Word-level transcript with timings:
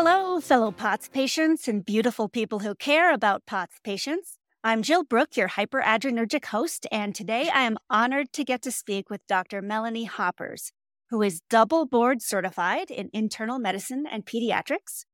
Hello, 0.00 0.38
fellow 0.40 0.70
POTS 0.70 1.08
patients 1.08 1.66
and 1.66 1.84
beautiful 1.84 2.28
people 2.28 2.60
who 2.60 2.76
care 2.76 3.12
about 3.12 3.46
POTS 3.46 3.80
patients. 3.82 4.38
I'm 4.62 4.80
Jill 4.80 5.02
Brook, 5.02 5.36
your 5.36 5.48
hyperadrenergic 5.48 6.44
host, 6.44 6.86
and 6.92 7.12
today 7.12 7.50
I 7.52 7.62
am 7.62 7.78
honored 7.90 8.32
to 8.34 8.44
get 8.44 8.62
to 8.62 8.70
speak 8.70 9.10
with 9.10 9.26
Dr. 9.26 9.60
Melanie 9.60 10.04
Hoppers, 10.04 10.70
who 11.10 11.20
is 11.20 11.42
double 11.50 11.84
board 11.84 12.22
certified 12.22 12.92
in 12.92 13.10
internal 13.12 13.58
medicine 13.58 14.04
and 14.08 14.24
pediatrics. 14.24 15.04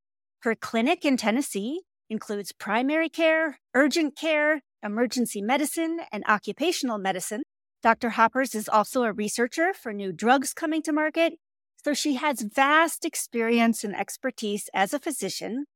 Her 0.40 0.54
clinic 0.54 1.02
in 1.06 1.16
Tennessee 1.16 1.80
includes 2.10 2.52
primary 2.52 3.08
care, 3.08 3.60
urgent 3.72 4.18
care, 4.18 4.60
emergency 4.82 5.40
medicine, 5.40 6.00
and 6.12 6.24
occupational 6.28 6.98
medicine. 6.98 7.42
Dr. 7.82 8.10
Hoppers 8.10 8.54
is 8.54 8.68
also 8.68 9.04
a 9.04 9.14
researcher 9.14 9.72
for 9.72 9.94
new 9.94 10.12
drugs 10.12 10.52
coming 10.52 10.82
to 10.82 10.92
market 10.92 11.38
so 11.84 11.92
she 11.92 12.14
has 12.14 12.40
vast 12.40 13.04
experience 13.04 13.84
and 13.84 13.94
expertise 13.94 14.70
as 14.72 14.94
a 14.94 14.98
physician, 14.98 15.66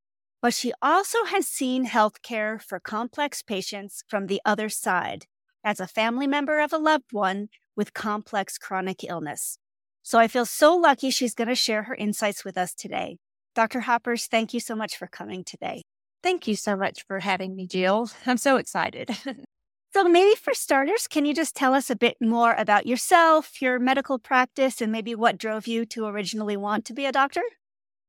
but 0.41 0.55
she 0.55 0.73
also 0.81 1.25
has 1.25 1.47
seen 1.47 1.87
healthcare 1.87 2.63
for 2.63 2.81
complex 2.81 3.43
patients 3.43 4.05
from 4.09 4.27
the 4.27 4.41
other 4.45 4.71
side 4.71 5.27
as 5.63 5.81
a 5.81 5.87
family 5.87 6.27
member 6.27 6.61
of 6.61 6.73
a 6.73 6.79
loved 6.79 7.13
one 7.13 7.49
with 7.77 7.93
complex 7.93 8.57
chronic 8.57 9.05
illness. 9.05 9.59
So 10.03 10.19
I 10.19 10.29
feel 10.29 10.47
so 10.47 10.75
lucky 10.75 11.11
she's 11.11 11.35
going 11.35 11.49
to 11.49 11.55
share 11.55 11.83
her 11.83 11.95
insights 11.95 12.43
with 12.43 12.57
us 12.57 12.73
today. 12.73 13.19
Dr. 13.55 13.81
Hoppers, 13.81 14.27
thank 14.27 14.55
you 14.55 14.61
so 14.61 14.75
much 14.75 14.97
for 14.97 15.09
coming 15.09 15.45
today. 15.45 15.83
Thank 16.23 16.49
you 16.49 16.57
so 16.57 16.75
much 16.75 17.05
for 17.07 17.21
having 17.21 17.55
me, 17.55 17.67
Jill. 17.67 18.11
I'm 18.25 18.39
so 18.39 18.57
excited. 18.57 19.11
So, 19.95 20.05
maybe 20.05 20.35
for 20.37 20.53
starters, 20.55 21.07
can 21.07 21.25
you 21.25 21.35
just 21.35 21.55
tell 21.55 21.75
us 21.75 21.89
a 21.89 21.97
bit 21.97 22.17
more 22.21 22.55
about 22.55 22.87
yourself, 22.87 23.63
your 23.63 23.79
medical 23.79 24.19
practice, 24.19 24.83
and 24.83 24.93
maybe 24.93 25.15
what 25.15 25.39
drove 25.39 25.67
you 25.67 25.87
to 25.87 26.07
originally 26.07 26.57
want 26.57 26.85
to 26.87 26.95
be 26.95 27.07
a 27.07 27.13
doctor? 27.13 27.43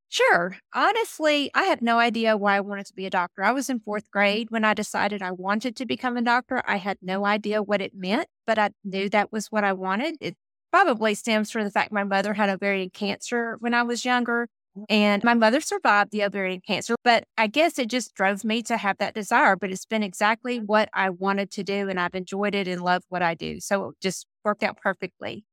Sure. 0.10 0.58
Honestly, 0.74 1.52
I 1.54 1.64
had 1.66 1.84
no 1.84 2.00
idea 2.00 2.36
why 2.36 2.56
I 2.58 2.62
wanted 2.62 2.88
to 2.88 2.96
be 2.96 3.06
a 3.06 3.12
doctor. 3.12 3.44
I 3.44 3.52
was 3.52 3.70
in 3.70 3.80
fourth 3.80 4.06
mm-hmm. 4.06 4.20
grade 4.20 4.48
when 4.50 4.66
I 4.66 4.74
decided 4.74 5.22
I 5.22 5.32
wanted 5.32 5.76
to 5.78 5.86
become 5.86 6.18
a 6.18 6.22
doctor. 6.22 6.64
I 6.66 6.78
had 6.78 6.98
no 7.02 7.26
idea 7.26 7.62
what 7.62 7.82
it 7.82 7.94
meant, 7.96 8.28
but 8.48 8.58
I 8.58 8.72
knew 8.84 9.08
that 9.10 9.32
was 9.32 9.48
what 9.48 9.64
I 9.64 9.74
wanted. 9.74 10.18
It 10.20 10.36
probably 10.72 11.14
stems 11.14 11.52
from 11.52 11.64
the 11.64 11.72
fact 11.72 11.92
my 11.92 12.04
mother 12.04 12.34
had 12.34 12.50
ovarian 12.50 12.90
cancer 12.90 13.58
when 13.60 13.76
I 13.76 13.84
was 13.84 14.04
younger. 14.04 14.48
And 14.88 15.24
my 15.24 15.34
mother 15.34 15.62
survived 15.62 16.12
the 16.12 16.24
ovarian 16.24 16.62
cancer, 16.66 16.96
but 17.04 17.24
I 17.38 17.48
guess 17.48 17.80
it 17.80 17.90
just 17.90 18.14
drove 18.14 18.44
me 18.44 18.62
to 18.64 18.78
have 18.78 18.98
that 19.00 19.14
desire. 19.14 19.56
But 19.56 19.72
it's 19.72 19.86
been 19.86 20.04
exactly 20.04 20.58
mm-hmm. 20.58 20.66
what 20.66 20.90
I 20.94 21.10
wanted 21.10 21.52
to 21.52 21.64
do, 21.64 21.90
and 21.90 22.00
I've 22.00 22.16
enjoyed 22.16 22.56
it 22.56 22.68
and 22.68 22.82
loved 22.82 23.06
what 23.10 23.22
I 23.22 23.34
do. 23.34 23.60
So 23.60 23.90
it 23.90 23.96
just 24.02 24.26
worked 24.44 24.64
out 24.64 24.78
perfectly. 24.78 25.46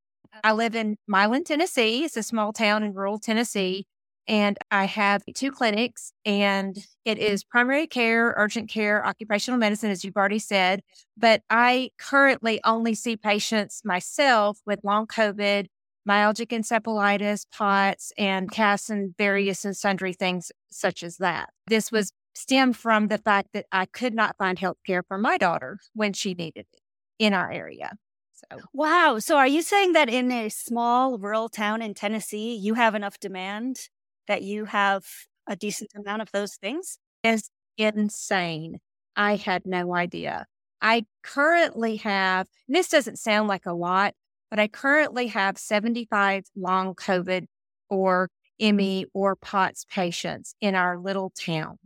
I 0.45 0.53
live 0.53 0.75
in 0.75 0.97
Milan, 1.07 1.45
Tennessee. 1.45 2.05
It's 2.05 2.17
a 2.17 2.23
small 2.23 2.53
town 2.53 2.83
in 2.83 2.93
rural 2.93 3.19
Tennessee. 3.19 3.87
And 4.29 4.59
I 4.73 4.87
have 4.87 5.23
two 5.35 5.53
clinics, 5.53 6.13
and 6.25 6.77
it 7.05 7.19
is 7.19 7.45
primary 7.45 7.87
care, 7.87 8.35
urgent 8.37 8.69
care, 8.69 9.07
occupational 9.07 9.59
medicine, 9.59 9.91
as 9.91 10.05
you've 10.05 10.17
already 10.17 10.41
said. 10.41 10.81
But 11.17 11.43
I 11.49 11.91
currently 11.97 12.61
only 12.65 12.95
see 12.95 13.17
patients 13.17 13.83
myself 13.85 14.59
with 14.67 14.81
long 14.83 15.07
COVID 15.07 15.67
myalgic 16.07 16.49
encephalitis, 16.49 17.47
POTS, 17.51 18.13
MCAS 18.19 18.91
and 18.91 19.17
various 19.17 19.65
and 19.65 19.77
sundry 19.77 20.13
things 20.13 20.53
such 20.71 21.03
as 21.03 21.17
that. 21.19 21.51
This 21.67 21.91
was 21.91 22.13
stemmed 22.35 22.77
from 22.77 23.09
the 23.09 23.19
fact 23.19 23.49
that 23.55 23.67
I 23.73 23.87
could 23.87 24.15
not 24.15 24.37
find 24.37 24.59
health 24.59 24.79
care 24.87 25.03
for 25.03 25.19
my 25.19 25.39
daughter 25.39 25.79
when 25.95 26.13
she 26.13 26.35
needed 26.35 26.67
it 26.73 26.81
in 27.19 27.33
our 27.33 27.51
area. 27.51 27.93
So 28.33 28.61
Wow. 28.73 29.19
So 29.19 29.37
are 29.39 29.47
you 29.47 29.63
saying 29.63 29.93
that 29.95 30.11
in 30.11 30.31
a 30.31 30.51
small 30.51 31.19
rural 31.19 31.49
town 31.49 31.81
in 31.83 31.95
Tennessee, 31.95 32.55
you 32.55 32.75
have 32.75 32.95
enough 32.95 33.19
demand 33.19 33.89
that 34.29 34.43
you 34.43 34.67
have 34.67 35.07
a 35.47 35.57
decent 35.57 35.93
amount 35.97 36.23
of 36.23 36.31
those 36.33 36.57
things? 36.57 36.99
It's 37.23 37.51
insane. 37.79 38.79
I 39.17 39.37
had 39.37 39.67
no 39.67 39.95
idea. 39.95 40.47
I 40.83 41.07
currently 41.23 41.97
have, 41.97 42.47
this 42.69 42.89
doesn't 42.89 43.19
sound 43.19 43.49
like 43.49 43.65
a 43.65 43.73
lot, 43.73 44.15
but 44.57 44.63
I 44.63 44.69
currently 44.69 45.27
have 45.27 45.59
75 45.59 46.45
long 46.57 46.95
COVID 46.95 47.45
or 47.91 48.31
ME 48.59 49.05
or 49.13 49.37
POTS 49.37 49.85
patients 49.91 50.55
in 50.63 50.75
our 50.75 50.99
little 50.99 51.29
town. 51.29 51.77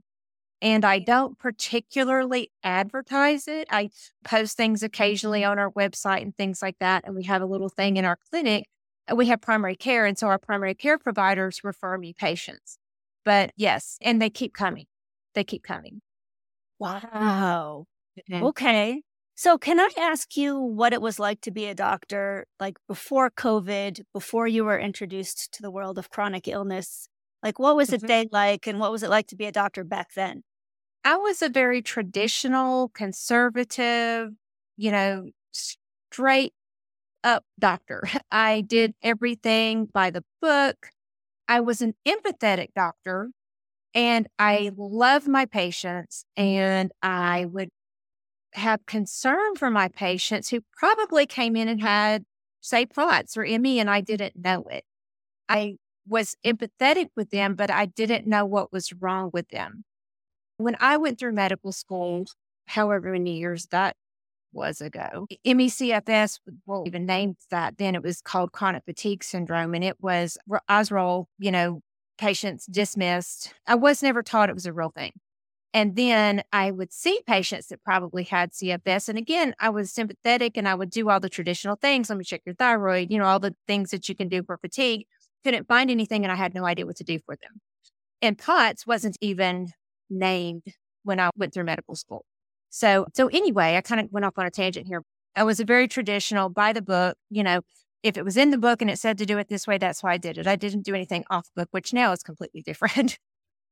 And 0.62 0.84
I 0.84 1.00
don't 1.00 1.36
particularly 1.36 2.52
advertise 2.62 3.48
it. 3.48 3.66
I 3.72 3.90
post 4.24 4.56
things 4.56 4.84
occasionally 4.84 5.42
on 5.42 5.58
our 5.58 5.72
website 5.72 6.22
and 6.22 6.36
things 6.36 6.62
like 6.62 6.76
that. 6.78 7.02
And 7.04 7.16
we 7.16 7.24
have 7.24 7.42
a 7.42 7.46
little 7.46 7.70
thing 7.70 7.96
in 7.96 8.04
our 8.04 8.18
clinic. 8.30 8.66
We 9.12 9.26
have 9.26 9.40
primary 9.40 9.74
care. 9.74 10.06
And 10.06 10.16
so 10.16 10.28
our 10.28 10.38
primary 10.38 10.76
care 10.76 10.96
providers 10.96 11.64
refer 11.64 11.98
me 11.98 12.12
patients. 12.12 12.78
But 13.24 13.50
yes, 13.56 13.98
and 14.00 14.22
they 14.22 14.30
keep 14.30 14.54
coming. 14.54 14.86
They 15.34 15.42
keep 15.42 15.64
coming. 15.64 16.02
Wow. 16.78 17.86
Mm-hmm. 18.30 18.44
Okay. 18.44 19.02
So, 19.40 19.56
can 19.56 19.80
I 19.80 19.88
ask 19.96 20.36
you 20.36 20.58
what 20.60 20.92
it 20.92 21.00
was 21.00 21.18
like 21.18 21.40
to 21.40 21.50
be 21.50 21.64
a 21.64 21.74
doctor, 21.74 22.46
like 22.60 22.76
before 22.86 23.30
COVID, 23.30 24.02
before 24.12 24.46
you 24.46 24.66
were 24.66 24.78
introduced 24.78 25.50
to 25.52 25.62
the 25.62 25.70
world 25.70 25.96
of 25.96 26.10
chronic 26.10 26.46
illness? 26.46 27.08
Like, 27.42 27.58
what 27.58 27.74
was 27.74 27.88
mm-hmm. 27.88 28.06
day 28.06 28.28
like, 28.30 28.66
and 28.66 28.78
what 28.78 28.92
was 28.92 29.02
it 29.02 29.08
like 29.08 29.28
to 29.28 29.36
be 29.36 29.46
a 29.46 29.50
doctor 29.50 29.82
back 29.82 30.08
then? 30.14 30.42
I 31.06 31.16
was 31.16 31.40
a 31.40 31.48
very 31.48 31.80
traditional, 31.80 32.90
conservative, 32.90 34.32
you 34.76 34.90
know, 34.90 35.30
straight 35.52 36.52
up 37.24 37.44
doctor. 37.58 38.02
I 38.30 38.60
did 38.60 38.92
everything 39.02 39.86
by 39.86 40.10
the 40.10 40.22
book. 40.42 40.90
I 41.48 41.60
was 41.60 41.80
an 41.80 41.94
empathetic 42.06 42.74
doctor 42.76 43.30
and 43.94 44.26
I 44.38 44.72
loved 44.76 45.28
my 45.28 45.46
patients 45.46 46.26
and 46.36 46.92
I 47.02 47.46
would 47.46 47.70
have 48.54 48.86
concern 48.86 49.54
for 49.56 49.70
my 49.70 49.88
patients 49.88 50.48
who 50.48 50.60
probably 50.76 51.26
came 51.26 51.56
in 51.56 51.68
and 51.68 51.80
had, 51.80 52.24
say, 52.60 52.86
POTS 52.86 53.36
or 53.36 53.44
ME, 53.58 53.78
and 53.78 53.88
I 53.88 54.00
didn't 54.00 54.36
know 54.36 54.64
it. 54.70 54.84
I 55.48 55.76
was 56.06 56.36
empathetic 56.44 57.08
with 57.16 57.30
them, 57.30 57.54
but 57.54 57.70
I 57.70 57.86
didn't 57.86 58.26
know 58.26 58.44
what 58.44 58.72
was 58.72 58.92
wrong 58.92 59.30
with 59.32 59.48
them. 59.50 59.84
When 60.56 60.76
I 60.80 60.96
went 60.96 61.18
through 61.18 61.32
medical 61.32 61.72
school, 61.72 62.26
however 62.66 63.12
many 63.12 63.38
years 63.38 63.66
that 63.70 63.96
was 64.52 64.80
ago, 64.80 65.26
ME/CFS, 65.44 66.40
well, 66.66 66.84
even 66.86 67.06
named 67.06 67.36
that 67.50 67.78
then, 67.78 67.94
it 67.94 68.02
was 68.02 68.20
called 68.20 68.52
chronic 68.52 68.84
fatigue 68.84 69.22
syndrome, 69.22 69.74
and 69.74 69.84
it 69.84 69.96
was 70.00 70.36
Osroll, 70.68 71.26
you 71.38 71.52
know, 71.52 71.80
patients 72.18 72.66
dismissed. 72.66 73.54
I 73.66 73.76
was 73.76 74.02
never 74.02 74.22
taught 74.22 74.50
it 74.50 74.54
was 74.54 74.66
a 74.66 74.72
real 74.72 74.90
thing. 74.90 75.12
And 75.72 75.94
then 75.94 76.42
I 76.52 76.72
would 76.72 76.92
see 76.92 77.20
patients 77.26 77.68
that 77.68 77.84
probably 77.84 78.24
had 78.24 78.52
CFS. 78.52 79.08
And 79.08 79.16
again, 79.16 79.54
I 79.60 79.70
was 79.70 79.92
sympathetic 79.92 80.56
and 80.56 80.68
I 80.68 80.74
would 80.74 80.90
do 80.90 81.08
all 81.08 81.20
the 81.20 81.28
traditional 81.28 81.76
things. 81.76 82.10
Let 82.10 82.18
me 82.18 82.24
check 82.24 82.42
your 82.44 82.56
thyroid, 82.56 83.10
you 83.10 83.18
know, 83.18 83.24
all 83.24 83.38
the 83.38 83.54
things 83.68 83.90
that 83.90 84.08
you 84.08 84.16
can 84.16 84.28
do 84.28 84.42
for 84.42 84.58
fatigue. 84.58 85.06
Couldn't 85.44 85.68
find 85.68 85.90
anything 85.90 86.24
and 86.24 86.32
I 86.32 86.36
had 86.36 86.54
no 86.54 86.64
idea 86.64 86.86
what 86.86 86.96
to 86.96 87.04
do 87.04 87.20
for 87.24 87.36
them. 87.36 87.60
And 88.20 88.36
POTS 88.36 88.86
wasn't 88.86 89.16
even 89.20 89.68
named 90.10 90.64
when 91.04 91.20
I 91.20 91.30
went 91.36 91.54
through 91.54 91.64
medical 91.64 91.94
school. 91.94 92.24
So, 92.70 93.06
so 93.14 93.28
anyway, 93.28 93.76
I 93.76 93.80
kind 93.80 94.00
of 94.00 94.08
went 94.10 94.26
off 94.26 94.38
on 94.38 94.46
a 94.46 94.50
tangent 94.50 94.86
here. 94.86 95.02
I 95.36 95.44
was 95.44 95.60
a 95.60 95.64
very 95.64 95.88
traditional 95.88 96.48
by 96.48 96.72
the 96.72 96.82
book, 96.82 97.16
you 97.30 97.42
know, 97.42 97.60
if 98.02 98.16
it 98.16 98.24
was 98.24 98.36
in 98.36 98.50
the 98.50 98.58
book 98.58 98.80
and 98.80 98.90
it 98.90 98.98
said 98.98 99.18
to 99.18 99.26
do 99.26 99.38
it 99.38 99.48
this 99.48 99.66
way, 99.66 99.78
that's 99.78 100.02
why 100.02 100.12
I 100.14 100.16
did 100.16 100.38
it. 100.38 100.46
I 100.46 100.56
didn't 100.56 100.82
do 100.84 100.94
anything 100.94 101.24
off 101.30 101.48
book, 101.54 101.68
which 101.70 101.92
now 101.92 102.12
is 102.12 102.22
completely 102.22 102.62
different 102.62 103.18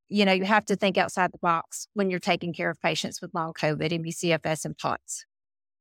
you 0.08 0.24
know, 0.24 0.32
you 0.32 0.44
have 0.44 0.64
to 0.66 0.76
think 0.76 0.96
outside 0.96 1.32
the 1.32 1.38
box 1.38 1.88
when 1.94 2.10
you're 2.10 2.20
taking 2.20 2.52
care 2.52 2.70
of 2.70 2.80
patients 2.80 3.20
with 3.20 3.34
long 3.34 3.52
COVID, 3.52 4.00
ME/CFS, 4.00 4.64
and 4.64 4.76
POTS. 4.76 5.24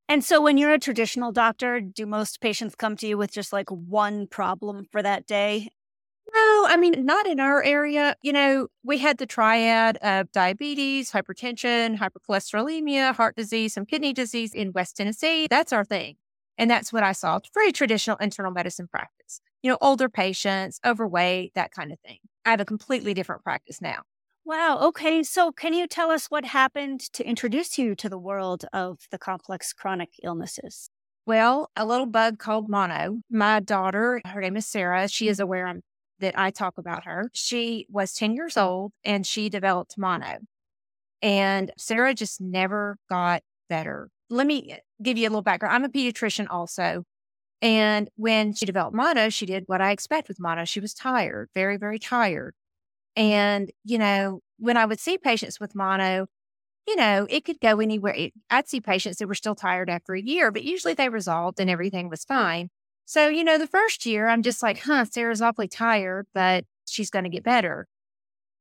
And 0.10 0.24
so, 0.24 0.42
when 0.42 0.58
you're 0.58 0.74
a 0.74 0.80
traditional 0.80 1.32
doctor, 1.32 1.82
do 1.82 2.06
most 2.06 2.40
patients 2.40 2.76
come 2.76 2.96
to 2.98 3.08
you 3.08 3.18
with 3.18 3.32
just 3.32 3.52
like 3.52 3.70
one 3.70 4.28
problem 4.28 4.86
for 4.92 5.02
that 5.02 5.28
day? 5.28 5.70
No, 6.34 6.66
I 6.68 6.78
mean, 6.78 7.06
not 7.06 7.26
in 7.26 7.40
our 7.40 7.64
area. 7.64 8.16
You 8.22 8.34
know, 8.34 8.68
we 8.84 8.98
had 8.98 9.18
the 9.18 9.26
triad 9.26 9.98
of 9.98 10.32
diabetes, 10.32 11.12
hypertension, 11.12 11.98
hypercholesterolemia, 11.98 13.16
heart 13.16 13.36
disease, 13.36 13.74
some 13.74 13.86
kidney 13.86 14.14
disease 14.14 14.54
in 14.54 14.74
West 14.74 14.98
Tennessee. 14.98 15.48
That's 15.50 15.72
our 15.72 15.86
thing. 15.86 16.16
And 16.58 16.70
that's 16.70 16.92
what 16.92 17.04
I 17.04 17.14
saw. 17.14 17.40
Very 17.54 17.72
traditional 17.72 18.18
internal 18.18 18.52
medicine 18.52 18.88
practice. 18.88 19.42
You 19.62 19.72
know, 19.72 19.78
older 19.80 20.10
patients, 20.10 20.80
overweight, 20.86 21.54
that 21.56 21.72
kind 21.72 21.92
of 21.92 22.00
thing. 22.00 22.18
I 22.46 22.52
have 22.52 22.60
a 22.60 22.66
completely 22.66 23.14
different 23.14 23.44
practice 23.44 23.82
now. 23.82 24.02
Wow. 24.48 24.80
Okay. 24.82 25.24
So, 25.24 25.52
can 25.52 25.74
you 25.74 25.88
tell 25.88 26.10
us 26.10 26.28
what 26.28 26.46
happened 26.46 27.02
to 27.12 27.28
introduce 27.28 27.78
you 27.78 27.96
to 27.96 28.08
the 28.08 28.18
world 28.18 28.64
of 28.72 29.00
the 29.12 29.18
complex 29.18 29.74
chronic 29.74 30.12
illnesses? 30.24 30.90
Well, 31.26 31.70
a 31.76 31.86
little 31.86 32.06
bug 32.06 32.40
called 32.40 32.70
mono. 32.70 33.20
My 33.30 33.60
daughter, 33.60 34.22
her 34.24 34.40
name 34.40 34.56
is 34.56 34.66
Sarah. 34.66 35.10
She 35.10 35.28
is 35.28 35.36
mm-hmm. 35.36 35.44
aware 35.44 35.68
I'm, 35.68 35.82
that 36.20 36.40
I 36.40 36.52
talk 36.52 36.78
about 36.78 37.04
her. 37.04 37.30
She 37.34 37.88
was 37.90 38.14
10 38.14 38.36
years 38.36 38.54
mm-hmm. 38.54 38.70
old 38.70 38.92
and 39.04 39.28
she 39.28 39.50
developed 39.50 39.96
mono. 39.98 40.38
And 41.22 41.74
Sarah 41.78 42.14
just 42.14 42.40
never 42.40 42.98
got 43.10 43.44
better. 43.68 44.08
Let 44.30 44.48
me 44.48 44.72
eh, 44.72 44.78
give 45.04 45.18
you 45.18 45.28
a 45.28 45.30
little 45.30 45.42
background. 45.42 45.76
I'm 45.76 45.84
a 45.84 45.90
pediatrician 45.90 46.48
also. 46.50 47.04
And 47.62 48.10
when 48.16 48.54
she 48.54 48.66
developed 48.66 48.96
mono, 48.96 49.28
she 49.28 49.46
did 49.46 49.66
what 49.68 49.82
I 49.82 49.92
expect 49.92 50.30
with 50.30 50.40
mono. 50.40 50.64
She 50.64 50.80
was 50.80 50.94
tired, 50.94 51.50
very, 51.54 51.76
very 51.76 52.00
tired. 52.00 52.56
And, 53.18 53.72
you 53.84 53.98
know, 53.98 54.42
when 54.60 54.78
I 54.78 54.86
would 54.86 55.00
see 55.00 55.18
patients 55.18 55.60
with 55.60 55.76
mono, 55.76 56.28
you 56.88 56.96
know, 56.96 57.26
it 57.30 57.44
could 57.44 57.60
go 57.60 57.80
anywhere. 57.80 58.30
I'd 58.52 58.70
see 58.70 58.80
patients 58.80 59.18
that 59.18 59.28
were 59.28 59.34
still 59.34 59.56
tired 59.56 59.90
after 59.90 60.14
a 60.14 60.22
year, 60.22 60.52
but 60.52 60.64
usually 60.64 60.94
they 60.94 61.10
resolved 61.10 61.60
and 61.60 61.70
everything 61.70 62.10
was 62.10 62.24
fine. 62.24 62.70
So, 63.06 63.28
you 63.28 63.44
know, 63.44 63.58
the 63.58 63.68
first 63.68 64.06
year, 64.06 64.28
I'm 64.28 64.44
just 64.44 64.62
like, 64.62 64.80
huh, 64.84 65.06
Sarah's 65.06 65.42
awfully 65.42 65.68
tired, 65.68 66.28
but 66.34 66.66
she's 66.88 67.10
going 67.10 67.24
to 67.24 67.30
get 67.30 67.44
better. 67.44 67.88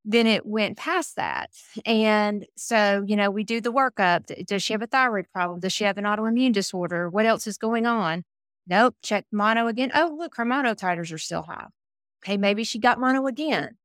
Then 0.06 0.26
it 0.26 0.46
went 0.46 0.78
past 0.78 1.16
that. 1.16 1.50
And 1.84 2.46
so, 2.56 3.04
you 3.06 3.16
know, 3.16 3.30
we 3.30 3.44
do 3.44 3.60
the 3.60 3.72
workup. 3.72 4.46
Does 4.46 4.62
she 4.62 4.72
have 4.72 4.82
a 4.82 4.86
thyroid 4.86 5.26
problem? 5.32 5.60
Does 5.60 5.72
she 5.72 5.84
have 5.84 5.98
an 5.98 6.04
autoimmune 6.04 6.52
disorder? 6.52 7.10
What 7.10 7.26
else 7.26 7.46
is 7.46 7.58
going 7.58 7.86
on? 7.86 8.24
Nope. 8.66 8.96
Check 9.02 9.26
mono 9.30 9.66
again. 9.66 9.90
Oh, 9.94 10.16
look, 10.18 10.36
her 10.36 10.44
mono 10.44 10.74
titers 10.74 11.12
are 11.12 11.18
still 11.18 11.42
high. 11.42 11.66
Okay, 12.24 12.36
maybe 12.38 12.64
she 12.64 12.78
got 12.78 12.98
mono 12.98 13.26
again 13.26 13.76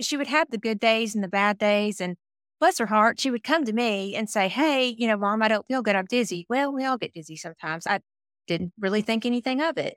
she 0.00 0.16
would 0.16 0.26
have 0.26 0.50
the 0.50 0.58
good 0.58 0.80
days 0.80 1.14
and 1.14 1.22
the 1.22 1.28
bad 1.28 1.58
days. 1.58 2.00
And 2.00 2.16
bless 2.60 2.78
her 2.78 2.86
heart, 2.86 3.20
she 3.20 3.30
would 3.30 3.44
come 3.44 3.64
to 3.64 3.72
me 3.72 4.14
and 4.14 4.28
say, 4.28 4.48
Hey, 4.48 4.94
you 4.96 5.06
know, 5.06 5.16
mom, 5.16 5.42
I 5.42 5.48
don't 5.48 5.66
feel 5.66 5.82
good. 5.82 5.96
I'm 5.96 6.06
dizzy. 6.06 6.46
Well, 6.48 6.72
we 6.72 6.84
all 6.84 6.98
get 6.98 7.14
dizzy 7.14 7.36
sometimes. 7.36 7.86
I 7.86 8.00
didn't 8.46 8.72
really 8.78 9.02
think 9.02 9.24
anything 9.24 9.60
of 9.60 9.78
it. 9.78 9.96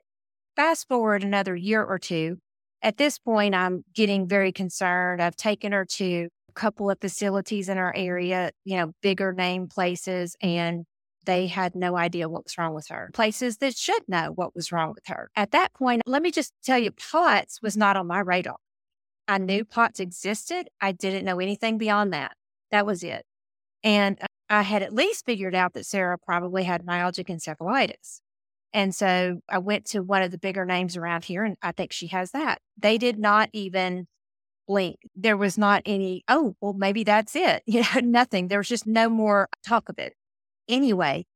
Fast 0.56 0.88
forward 0.88 1.24
another 1.24 1.56
year 1.56 1.82
or 1.82 1.98
two. 1.98 2.38
At 2.82 2.98
this 2.98 3.18
point, 3.18 3.54
I'm 3.54 3.84
getting 3.94 4.28
very 4.28 4.52
concerned. 4.52 5.22
I've 5.22 5.36
taken 5.36 5.72
her 5.72 5.84
to 5.84 6.28
a 6.48 6.52
couple 6.52 6.90
of 6.90 7.00
facilities 7.00 7.68
in 7.68 7.78
our 7.78 7.94
area, 7.96 8.50
you 8.64 8.76
know, 8.76 8.92
bigger 9.02 9.32
name 9.32 9.68
places, 9.68 10.36
and 10.42 10.84
they 11.24 11.46
had 11.46 11.74
no 11.74 11.96
idea 11.96 12.28
what 12.28 12.44
was 12.44 12.58
wrong 12.58 12.74
with 12.74 12.88
her. 12.88 13.10
Places 13.14 13.58
that 13.58 13.76
should 13.76 14.02
know 14.08 14.32
what 14.34 14.54
was 14.54 14.72
wrong 14.72 14.92
with 14.94 15.06
her. 15.06 15.30
At 15.36 15.52
that 15.52 15.72
point, 15.74 16.02
let 16.06 16.22
me 16.22 16.30
just 16.30 16.52
tell 16.64 16.78
you, 16.78 16.90
POTS 16.90 17.60
was 17.62 17.76
not 17.76 17.96
on 17.96 18.06
my 18.06 18.18
radar. 18.18 18.56
I 19.28 19.36
mm-hmm. 19.36 19.46
knew 19.46 19.64
POTS 19.64 20.00
existed. 20.00 20.68
I 20.80 20.92
didn't 20.92 21.24
know 21.24 21.40
anything 21.40 21.78
beyond 21.78 22.12
that. 22.12 22.32
That 22.70 22.86
was 22.86 23.02
it. 23.02 23.24
And 23.82 24.18
uh, 24.20 24.26
I 24.48 24.62
had 24.62 24.82
at 24.82 24.94
least 24.94 25.24
figured 25.24 25.54
out 25.54 25.72
that 25.74 25.86
Sarah 25.86 26.18
probably 26.18 26.64
had 26.64 26.84
myalgic 26.84 27.26
encephalitis. 27.26 28.20
And 28.74 28.94
so 28.94 29.40
I 29.48 29.58
went 29.58 29.86
to 29.86 30.00
one 30.00 30.22
of 30.22 30.30
the 30.30 30.38
bigger 30.38 30.64
names 30.64 30.96
around 30.96 31.24
here, 31.24 31.44
and 31.44 31.56
I 31.62 31.72
think 31.72 31.92
she 31.92 32.06
has 32.08 32.30
that. 32.30 32.58
They 32.78 32.96
did 32.96 33.18
not 33.18 33.50
even 33.52 34.06
blink. 34.66 34.96
There 35.14 35.36
was 35.36 35.58
not 35.58 35.82
any, 35.84 36.24
oh, 36.28 36.54
well, 36.60 36.72
maybe 36.72 37.04
that's 37.04 37.36
it. 37.36 37.62
You 37.66 37.82
know, 37.82 38.00
nothing. 38.02 38.48
There 38.48 38.58
was 38.58 38.68
just 38.68 38.86
no 38.86 39.08
more 39.08 39.48
talk 39.66 39.88
of 39.88 39.98
it. 39.98 40.14
Anyway, 40.68 41.26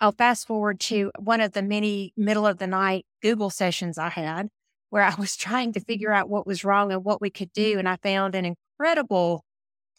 I'll 0.00 0.12
fast 0.12 0.46
forward 0.46 0.78
mm-hmm. 0.78 1.08
to 1.08 1.12
one 1.18 1.40
of 1.40 1.52
the 1.52 1.62
many 1.62 2.12
middle 2.16 2.46
of 2.46 2.58
the 2.58 2.66
night 2.66 3.06
Google 3.22 3.50
sessions 3.50 3.96
I 3.96 4.10
had 4.10 4.48
where 4.94 5.02
I 5.02 5.16
was 5.18 5.34
trying 5.36 5.72
to 5.72 5.80
figure 5.80 6.10
mm-hmm. 6.10 6.20
out 6.20 6.30
what 6.30 6.46
was 6.46 6.64
wrong 6.64 6.92
and 6.92 7.04
what 7.04 7.20
we 7.20 7.28
could 7.28 7.52
do. 7.52 7.80
And 7.80 7.88
I 7.88 7.96
found 7.96 8.36
an 8.36 8.54
incredible 8.78 9.44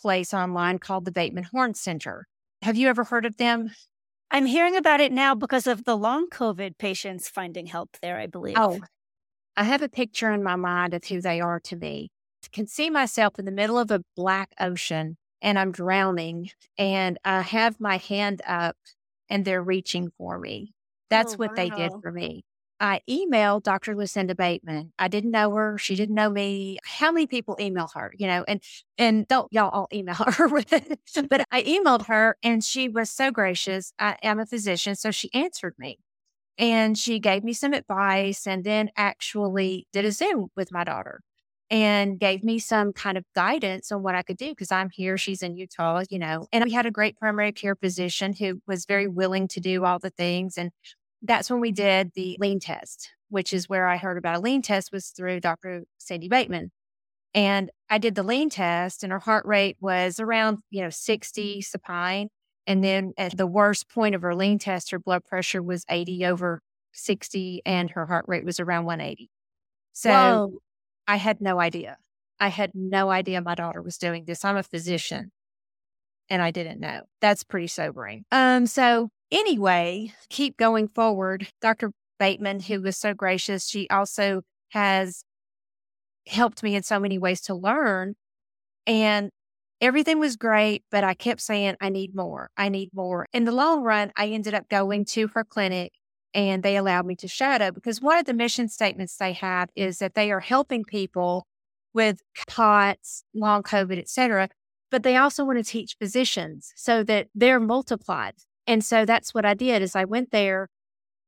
place 0.01 0.33
online 0.33 0.79
called 0.79 1.03
the 1.03 1.11
Bateman 1.11 1.43
Horn 1.43 1.73
Center. 1.73 2.27
Have 2.61 2.77
you 2.77 2.87
ever 2.87 3.03
heard 3.03 3.25
of 3.25 3.35
them? 3.35 3.71
I'm 4.31 4.45
hearing 4.45 4.77
about 4.77 5.01
it 5.01 5.11
now 5.11 5.35
because 5.35 5.67
of 5.67 5.83
the 5.83 5.97
long 5.97 6.29
COVID 6.29 6.77
patients 6.77 7.27
finding 7.27 7.65
help 7.65 7.97
there, 8.01 8.17
I 8.17 8.23
oh, 8.23 8.27
believe. 8.27 8.55
Oh, 8.57 8.79
I 9.57 9.65
have 9.65 9.81
a 9.81 9.89
picture 9.89 10.31
in 10.31 10.41
my 10.41 10.55
mind 10.55 10.93
of 10.93 11.03
who 11.03 11.19
they 11.19 11.41
are 11.41 11.59
to 11.59 11.75
me. 11.75 12.09
I 12.45 12.47
can 12.53 12.65
see 12.65 12.89
myself 12.89 13.37
in 13.37 13.43
the 13.43 13.51
middle 13.51 13.77
of 13.77 13.91
a 13.91 14.01
black 14.15 14.53
ocean 14.61 15.17
and 15.41 15.59
I'm 15.59 15.73
drowning 15.73 16.51
and 16.77 17.19
I 17.25 17.41
have 17.41 17.81
my 17.81 17.97
hand 17.97 18.41
up 18.47 18.77
and 19.29 19.43
they're 19.43 19.61
reaching 19.61 20.13
for 20.17 20.39
me. 20.39 20.69
Oh, 20.69 20.73
That's 21.09 21.33
oh, 21.33 21.37
what 21.37 21.49
wow. 21.49 21.55
they 21.55 21.69
did 21.69 21.91
for 22.01 22.13
me. 22.13 22.45
I 22.79 23.01
emailed 23.09 23.63
Dr. 23.63 23.95
Lucinda 23.95 24.35
Bateman. 24.35 24.91
I 24.99 25.07
didn't 25.07 25.31
know 25.31 25.51
her. 25.53 25.77
She 25.77 25.95
didn't 25.95 26.15
know 26.15 26.29
me. 26.29 26.77
How 26.83 27.11
many 27.11 27.25
people 27.25 27.55
email 27.59 27.89
her, 27.95 28.13
you 28.17 28.27
know, 28.27 28.43
and, 28.47 28.61
and 28.97 29.27
don't 29.27 29.51
y'all 29.51 29.69
all 29.69 29.87
email 29.93 30.15
her, 30.27 30.47
with 30.47 30.73
it. 30.73 30.99
but 31.29 31.45
I 31.51 31.63
emailed 31.63 32.07
her 32.07 32.37
and 32.43 32.63
she 32.63 32.89
was 32.89 33.09
so 33.09 33.31
gracious. 33.31 33.93
I 33.97 34.17
am 34.21 34.39
a 34.39 34.45
physician. 34.45 34.95
So 34.95 35.11
she 35.11 35.33
answered 35.33 35.75
me 35.77 35.99
and 36.57 36.97
she 36.97 37.19
gave 37.19 37.43
me 37.43 37.53
some 37.53 37.73
advice 37.73 38.45
and 38.47 38.63
then 38.63 38.89
actually 38.97 39.87
did 39.93 40.05
a 40.05 40.11
Zoom 40.11 40.49
with 40.55 40.71
my 40.71 40.83
daughter 40.83 41.21
and 41.69 42.19
gave 42.19 42.43
me 42.43 42.59
some 42.59 42.93
kind 42.93 43.17
of 43.17 43.25
guidance 43.33 43.91
on 43.91 44.03
what 44.03 44.15
I 44.15 44.21
could 44.21 44.37
do 44.37 44.49
because 44.49 44.71
I'm 44.71 44.89
here, 44.89 45.17
she's 45.17 45.41
in 45.41 45.55
Utah, 45.55 46.03
you 46.09 46.19
know. 46.19 46.47
And 46.51 46.63
we 46.63 46.71
had 46.71 46.85
a 46.85 46.91
great 46.91 47.17
primary 47.17 47.51
care 47.51 47.75
physician 47.75 48.33
who 48.33 48.61
was 48.67 48.85
very 48.85 49.07
willing 49.07 49.47
to 49.49 49.59
do 49.59 49.83
all 49.83 49.97
the 49.97 50.11
things. 50.11 50.57
And 50.57 50.71
that's 51.25 51.49
when 51.49 51.59
we 51.59 51.71
did 51.71 52.11
the 52.15 52.37
lean 52.39 52.59
test, 52.59 53.11
which 53.29 53.53
is 53.53 53.69
where 53.69 53.87
I 53.87 53.97
heard 53.97 54.17
about 54.17 54.37
a 54.37 54.41
lean 54.41 54.61
test 54.61 54.91
was 54.91 55.07
through 55.07 55.39
Dr. 55.39 55.83
Sandy 55.97 56.29
Bateman. 56.29 56.71
And 57.33 57.69
I 57.89 57.97
did 57.97 58.15
the 58.15 58.23
lean 58.23 58.49
test 58.49 59.03
and 59.03 59.11
her 59.11 59.19
heart 59.19 59.45
rate 59.45 59.77
was 59.81 60.19
around, 60.19 60.59
you 60.69 60.81
know, 60.81 60.89
60 60.89 61.61
supine. 61.61 62.29
And 62.65 62.83
then 62.83 63.13
at 63.17 63.35
the 63.35 63.45
worst 63.45 63.89
point 63.89 64.15
of 64.15 64.21
her 64.21 64.33
lean 64.33 64.57
test, 64.57 64.91
her 64.91 64.99
blood 64.99 65.23
pressure 65.25 65.61
was 65.61 65.85
80 65.89 66.25
over 66.25 66.61
60 66.93 67.61
and 67.65 67.89
her 67.91 68.05
heart 68.05 68.25
rate 68.27 68.45
was 68.45 68.59
around 68.59 68.85
180. 68.85 69.29
So 69.93 70.09
Whoa. 70.09 70.59
I 71.07 71.17
had 71.17 71.41
no 71.41 71.59
idea. 71.59 71.97
I 72.39 72.47
had 72.47 72.71
no 72.73 73.09
idea 73.09 73.41
my 73.41 73.55
daughter 73.55 73.81
was 73.81 73.97
doing 73.97 74.25
this. 74.25 74.43
I'm 74.43 74.57
a 74.57 74.63
physician 74.63 75.31
and 76.29 76.41
I 76.41 76.51
didn't 76.51 76.79
know. 76.79 77.01
That's 77.21 77.43
pretty 77.43 77.67
sobering. 77.67 78.25
Um, 78.31 78.65
so 78.65 79.09
Anyway, 79.31 80.13
keep 80.29 80.57
going 80.57 80.87
forward. 80.87 81.47
Dr. 81.61 81.91
Bateman, 82.19 82.61
who 82.61 82.81
was 82.81 82.97
so 82.97 83.13
gracious, 83.13 83.67
she 83.67 83.89
also 83.89 84.41
has 84.69 85.23
helped 86.27 86.63
me 86.63 86.75
in 86.75 86.83
so 86.83 86.99
many 86.99 87.17
ways 87.17 87.41
to 87.41 87.55
learn. 87.55 88.15
And 88.87 89.31
everything 89.81 90.19
was 90.19 90.35
great, 90.35 90.83
but 90.91 91.03
I 91.03 91.13
kept 91.13 91.41
saying, 91.41 91.75
I 91.81 91.89
need 91.89 92.15
more. 92.15 92.49
I 92.57 92.69
need 92.69 92.89
more. 92.93 93.27
In 93.33 93.45
the 93.45 93.51
long 93.51 93.81
run, 93.81 94.11
I 94.15 94.27
ended 94.27 94.53
up 94.53 94.69
going 94.69 95.05
to 95.05 95.27
her 95.29 95.43
clinic 95.43 95.93
and 96.33 96.63
they 96.63 96.75
allowed 96.75 97.05
me 97.05 97.15
to 97.15 97.27
shadow 97.27 97.71
because 97.71 98.01
one 98.01 98.17
of 98.17 98.25
the 98.25 98.33
mission 98.33 98.67
statements 98.67 99.17
they 99.17 99.33
have 99.33 99.69
is 99.75 99.99
that 99.99 100.15
they 100.15 100.31
are 100.31 100.41
helping 100.41 100.83
people 100.83 101.47
with 101.93 102.21
POTS, 102.47 103.23
long 103.33 103.63
COVID, 103.63 103.97
et 103.97 104.09
cetera, 104.09 104.49
but 104.91 105.03
they 105.03 105.15
also 105.15 105.45
want 105.45 105.57
to 105.57 105.63
teach 105.63 105.95
physicians 105.97 106.73
so 106.75 107.03
that 107.03 107.27
they're 107.33 107.59
multiplied. 107.59 108.33
And 108.67 108.83
so 108.83 109.05
that's 109.05 109.33
what 109.33 109.45
I 109.45 109.53
did 109.53 109.81
is 109.81 109.95
I 109.95 110.05
went 110.05 110.31
there 110.31 110.69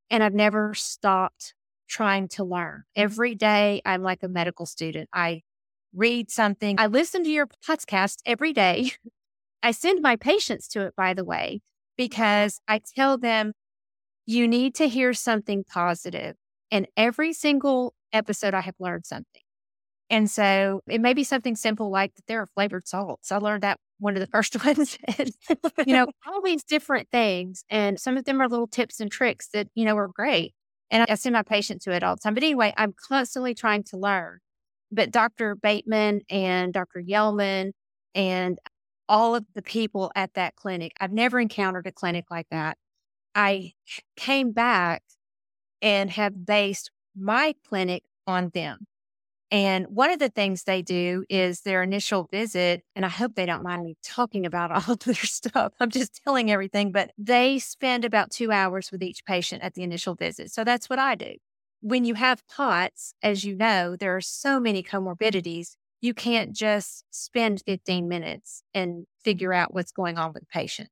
and 0.10 0.24
I've 0.24 0.34
never 0.34 0.74
stopped 0.74 1.54
trying 1.88 2.28
to 2.30 2.44
learn. 2.44 2.80
Mm-hmm. 2.80 3.02
Every 3.04 3.36
day 3.36 3.82
I'm 3.86 4.04
like 4.04 4.24
a 4.24 4.28
medical 4.28 4.66
student. 4.66 5.10
I 5.14 5.42
read 5.94 6.30
something. 6.30 6.80
I 6.80 6.88
listen 6.88 7.24
to 7.24 7.30
your 7.30 7.48
podcast 7.48 8.18
every 8.26 8.54
day. 8.54 8.92
I 9.64 9.72
send 9.72 10.02
my 10.02 10.16
patients 10.16 10.68
to 10.70 10.82
it, 10.82 10.96
by 10.96 11.14
the 11.14 11.26
way, 11.26 11.62
because 11.98 12.60
I 12.68 12.80
tell 12.96 13.18
them 13.18 13.54
you 14.26 14.48
need 14.48 14.76
to 14.76 14.88
hear 14.88 15.14
something 15.14 15.64
positive. 15.64 16.36
And 16.70 16.88
every 16.96 17.34
single 17.34 17.94
episode, 18.14 18.54
I 18.54 18.62
have 18.62 18.76
learned 18.80 19.06
something. 19.06 19.42
And 20.10 20.30
so 20.30 20.82
it 20.88 21.02
may 21.02 21.14
be 21.14 21.24
something 21.24 21.56
simple 21.56 21.90
like 21.90 22.16
that 22.16 22.28
there 22.28 22.42
are 22.42 22.46
flavored 22.46 22.88
salts. 22.88 23.32
I 23.32 23.38
learned 23.38 23.64
that 23.64 23.80
one 24.00 24.16
of 24.16 24.20
the 24.20 24.28
first 24.28 24.56
ones. 24.66 24.98
you 25.86 25.94
know, 25.94 26.08
all 26.28 26.42
these 26.42 26.64
different 26.64 27.10
things. 27.12 27.64
And 27.70 28.00
some 28.00 28.18
of 28.18 28.26
them 28.26 28.42
are 28.42 28.48
little 28.48 28.68
tips 28.68 29.00
and 29.00 29.12
tricks 29.12 29.50
that, 29.54 29.68
you 29.76 29.86
know, 29.86 29.98
are 29.98 30.08
great. 30.08 30.54
And 30.90 31.06
I 31.10 31.16
send 31.16 31.34
my 31.34 31.44
patients 31.44 31.84
to 31.86 31.92
it 31.92 32.04
all 32.04 32.16
the 32.16 32.22
time. 32.22 32.34
But 32.34 32.44
anyway, 32.44 32.74
I'm 32.78 32.94
constantly 33.08 33.54
trying 33.54 33.84
to 33.86 33.98
learn. 33.98 34.40
But 34.92 35.12
Dr. 35.12 35.56
Bateman 35.56 36.22
and 36.30 36.72
Dr. 36.72 37.02
Yellman 37.02 37.72
and 38.16 38.58
all 39.10 39.36
of 39.36 39.46
the 39.54 39.62
people 39.62 40.12
at 40.16 40.34
that 40.36 40.56
clinic, 40.56 40.94
I've 41.00 41.12
never 41.12 41.40
encountered 41.40 41.88
a 41.88 41.92
clinic 41.92 42.26
like 42.32 42.48
that. 42.52 42.78
I 43.36 43.74
came 44.16 44.52
back 44.52 45.04
and 45.82 46.10
have 46.12 46.46
based 46.46 46.90
my 47.16 47.54
clinic 47.68 48.04
on 48.26 48.50
them. 48.54 48.88
And 49.50 49.86
one 49.88 50.12
of 50.12 50.20
the 50.20 50.30
things 50.30 50.64
they 50.64 50.82
do 50.82 51.24
is 51.30 51.62
their 51.62 51.82
initial 51.82 52.28
visit, 52.30 52.84
and 52.96 53.06
I 53.06 53.10
hope 53.10 53.36
they 53.36 53.46
don't 53.46 53.64
mind 53.64 53.86
me 53.86 53.96
talking 54.04 54.46
about 54.46 54.72
all 54.88 54.94
of 54.94 55.00
their 55.00 55.16
stuff. 55.16 55.74
I'm 55.80 55.90
just 55.90 56.22
telling 56.24 56.52
everything, 56.52 56.92
but 56.92 57.12
they 57.18 57.60
spend 57.60 58.04
about 58.04 58.32
two 58.32 58.52
hours 58.52 58.92
with 58.92 59.02
each 59.02 59.24
patient 59.26 59.64
at 59.64 59.74
the 59.74 59.84
initial 59.84 60.16
visit. 60.16 60.52
So 60.52 60.64
that's 60.64 60.90
what 60.90 61.00
I 61.00 61.16
do. 61.16 61.36
When 61.82 62.04
you 62.04 62.16
have 62.16 62.46
POTS, 62.48 63.14
as 63.24 63.44
you 63.46 63.56
know, 63.56 63.96
there 63.96 64.16
are 64.16 64.22
so 64.22 64.60
many 64.60 64.84
comorbidities. 64.84 65.76
you 66.00 66.14
can't 66.14 66.54
just 66.54 67.06
spend 67.10 67.64
15 67.66 68.08
minutes 68.08 68.62
and 68.74 69.06
figure 69.24 69.52
out 69.52 69.74
what's 69.74 69.92
going 69.92 70.18
on 70.18 70.32
with 70.32 70.42
the 70.42 70.48
patient. 70.48 70.90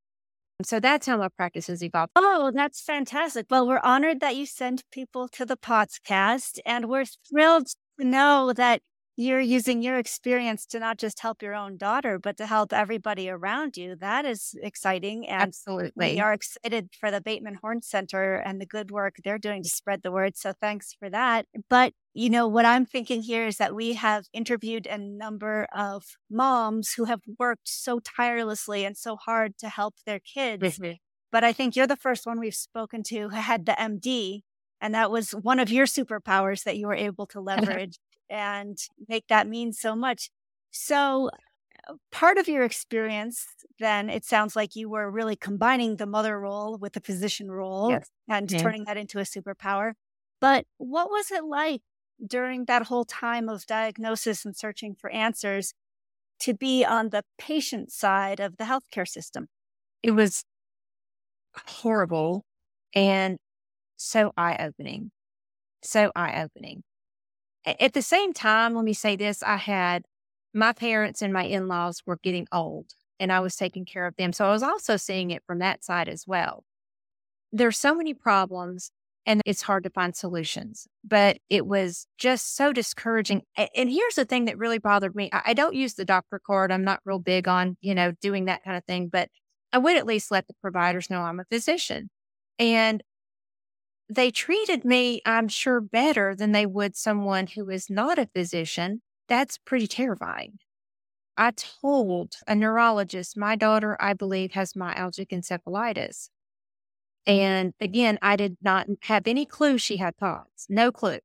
So 0.63 0.79
that's 0.79 1.05
how 1.05 1.17
my 1.17 1.27
practice 1.27 1.67
has 1.67 1.83
evolved. 1.83 2.13
Oh, 2.15 2.51
that's 2.53 2.81
fantastic. 2.81 3.47
Well, 3.49 3.67
we're 3.67 3.81
honored 3.83 4.21
that 4.21 4.35
you 4.35 4.45
send 4.45 4.83
people 4.91 5.27
to 5.29 5.45
the 5.45 5.57
podcast, 5.57 6.59
and 6.65 6.85
we're 6.89 7.05
thrilled 7.05 7.67
to 7.99 8.05
know 8.05 8.53
that 8.53 8.81
you're 9.17 9.39
using 9.39 9.81
your 9.81 9.97
experience 9.97 10.65
to 10.65 10.79
not 10.79 10.97
just 10.97 11.21
help 11.21 11.41
your 11.41 11.55
own 11.55 11.77
daughter, 11.77 12.19
but 12.19 12.35
to 12.37 12.45
help 12.45 12.73
everybody 12.73 13.29
around 13.29 13.77
you. 13.77 13.95
That 13.95 14.25
is 14.25 14.53
exciting. 14.61 15.27
And 15.27 15.43
Absolutely. 15.43 16.15
we 16.15 16.19
are 16.19 16.33
excited 16.33 16.89
for 16.99 17.11
the 17.11 17.21
Bateman 17.21 17.59
Horn 17.61 17.81
Center 17.81 18.35
and 18.35 18.59
the 18.59 18.65
good 18.65 18.91
work 18.91 19.15
they're 19.23 19.37
doing 19.37 19.63
to 19.63 19.69
spread 19.69 20.03
the 20.03 20.11
word. 20.11 20.35
So 20.35 20.51
thanks 20.59 20.93
for 20.99 21.09
that. 21.09 21.45
But, 21.69 21.93
you 22.13 22.29
know, 22.29 22.45
what 22.47 22.65
I'm 22.65 22.85
thinking 22.85 23.21
here 23.21 23.47
is 23.47 23.55
that 23.57 23.73
we 23.73 23.93
have 23.93 24.25
interviewed 24.33 24.85
a 24.85 24.97
number 24.97 25.67
of 25.73 26.03
moms 26.29 26.93
who 26.93 27.05
have 27.05 27.21
worked 27.39 27.69
so 27.69 27.99
tirelessly 27.99 28.83
and 28.83 28.97
so 28.97 29.15
hard 29.15 29.57
to 29.59 29.69
help 29.69 29.95
their 30.05 30.19
kids. 30.19 30.77
Mm-hmm. 30.77 30.93
But 31.31 31.45
I 31.45 31.53
think 31.53 31.75
you're 31.75 31.87
the 31.87 31.95
first 31.95 32.25
one 32.25 32.39
we've 32.39 32.53
spoken 32.53 33.01
to 33.03 33.29
who 33.29 33.35
had 33.35 33.65
the 33.65 33.73
MD. 33.73 34.41
And 34.81 34.93
that 34.93 35.11
was 35.11 35.31
one 35.31 35.59
of 35.59 35.69
your 35.71 35.85
superpowers 35.85 36.63
that 36.63 36.77
you 36.77 36.87
were 36.87 36.95
able 36.95 37.25
to 37.27 37.41
leverage 37.41 37.97
and 38.29 38.77
make 39.07 39.27
that 39.27 39.47
mean 39.47 39.73
so 39.73 39.95
much. 39.95 40.29
So, 40.71 41.29
uh, 41.87 41.95
part 42.11 42.37
of 42.37 42.47
your 42.47 42.63
experience, 42.63 43.45
then 43.79 44.09
it 44.09 44.25
sounds 44.25 44.55
like 44.55 44.75
you 44.75 44.89
were 44.89 45.09
really 45.11 45.35
combining 45.35 45.97
the 45.97 46.05
mother 46.05 46.39
role 46.39 46.77
with 46.77 46.93
the 46.93 47.01
physician 47.01 47.51
role 47.51 47.97
Yes. 47.97 48.09
and 48.29 48.49
Yeah. 48.49 48.57
turning 48.57 48.85
that 48.85 48.97
into 48.97 49.19
a 49.19 49.23
superpower. 49.23 49.93
But 50.41 50.65
what 50.77 51.09
was 51.09 51.31
it 51.31 51.43
like 51.45 51.81
during 52.25 52.65
that 52.65 52.83
whole 52.83 53.05
time 53.05 53.49
of 53.49 53.65
diagnosis 53.65 54.45
and 54.45 54.55
searching 54.55 54.95
for 54.95 55.09
answers 55.11 55.73
to 56.41 56.53
be 56.53 56.85
on 56.85 57.09
the 57.09 57.23
patient 57.37 57.91
side 57.91 58.39
of 58.39 58.57
the 58.57 58.65
healthcare 58.65 59.07
system? 59.07 59.47
It 60.03 60.11
was 60.11 60.45
horrible 61.67 62.43
and 62.93 63.37
so 63.97 64.33
eye 64.37 64.57
opening. 64.59 65.11
So 65.81 66.11
eye 66.15 66.41
opening. 66.43 66.83
At 67.65 67.93
the 67.93 68.01
same 68.01 68.33
time, 68.33 68.75
let 68.75 68.85
me 68.85 68.93
say 68.93 69.15
this 69.15 69.41
I 69.41 69.57
had 69.57 70.03
my 70.53 70.71
parents 70.73 71.21
and 71.21 71.33
my 71.33 71.43
in 71.43 71.67
laws 71.67 72.01
were 72.05 72.19
getting 72.23 72.47
old 72.51 72.87
and 73.19 73.31
I 73.31 73.39
was 73.39 73.55
taking 73.55 73.85
care 73.85 74.05
of 74.05 74.15
them. 74.17 74.33
So 74.33 74.45
I 74.45 74.51
was 74.51 74.63
also 74.63 74.97
seeing 74.97 75.31
it 75.31 75.43
from 75.45 75.59
that 75.59 75.83
side 75.83 76.07
as 76.07 76.25
well. 76.27 76.63
There's 77.51 77.77
so 77.77 77.95
many 77.95 78.13
problems 78.13 78.91
and 79.25 79.41
it's 79.45 79.63
hard 79.63 79.83
to 79.83 79.89
find 79.89 80.15
solutions, 80.15 80.87
but 81.03 81.37
it 81.49 81.65
was 81.65 82.05
just 82.17 82.55
so 82.55 82.71
discouraging. 82.71 83.41
And 83.57 83.89
here's 83.89 84.15
the 84.15 84.25
thing 84.25 84.45
that 84.45 84.57
really 84.57 84.77
bothered 84.77 85.15
me 85.15 85.29
I 85.33 85.53
don't 85.53 85.73
use 85.73 85.95
the 85.95 86.05
doctor 86.05 86.39
card. 86.45 86.71
I'm 86.71 86.83
not 86.83 87.01
real 87.05 87.19
big 87.19 87.47
on, 87.47 87.77
you 87.81 87.95
know, 87.95 88.11
doing 88.21 88.45
that 88.45 88.63
kind 88.63 88.77
of 88.77 88.85
thing, 88.85 89.09
but 89.11 89.29
I 89.73 89.79
would 89.79 89.97
at 89.97 90.05
least 90.05 90.31
let 90.31 90.47
the 90.47 90.53
providers 90.61 91.09
know 91.09 91.21
I'm 91.21 91.39
a 91.39 91.45
physician. 91.45 92.09
And 92.59 93.01
they 94.09 94.31
treated 94.31 94.85
me, 94.85 95.21
I'm 95.25 95.47
sure, 95.47 95.81
better 95.81 96.35
than 96.35 96.51
they 96.51 96.65
would 96.65 96.95
someone 96.95 97.47
who 97.47 97.69
is 97.69 97.89
not 97.89 98.19
a 98.19 98.27
physician. 98.27 99.01
That's 99.27 99.57
pretty 99.57 99.87
terrifying. 99.87 100.59
I 101.37 101.51
told 101.51 102.35
a 102.47 102.55
neurologist, 102.55 103.35
my 103.35 103.55
daughter, 103.55 103.97
I 103.99 104.13
believe, 104.13 104.51
has 104.51 104.73
myalgic 104.73 105.29
encephalitis. 105.29 106.29
And 107.25 107.73
again, 107.81 108.19
I 108.21 108.35
did 108.35 108.57
not 108.61 108.87
have 109.03 109.27
any 109.27 109.45
clue 109.45 109.77
she 109.77 109.97
had 109.97 110.15
POTS, 110.17 110.67
no 110.69 110.91
clue. 110.91 111.19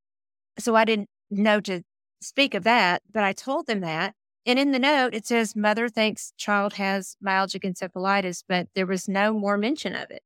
So 0.59 0.75
I 0.75 0.85
didn't 0.85 1.09
know 1.31 1.61
to 1.61 1.83
speak 2.21 2.55
of 2.55 2.65
that, 2.65 3.03
but 3.13 3.23
I 3.23 3.33
told 3.33 3.67
them 3.67 3.81
that. 3.81 4.15
And 4.47 4.59
in 4.59 4.73
the 4.73 4.79
note, 4.79 5.15
it 5.15 5.27
says 5.27 5.55
mother 5.55 5.89
thinks 5.89 6.33
child 6.39 6.75
has 6.75 7.17
myalgic 7.25 7.63
encephalitis, 7.63 8.43
but 8.49 8.69
there 8.75 8.87
was 8.87 9.07
no 9.07 9.35
more 9.35 9.59
mention 9.59 9.95
of 9.95 10.11
it. 10.11 10.23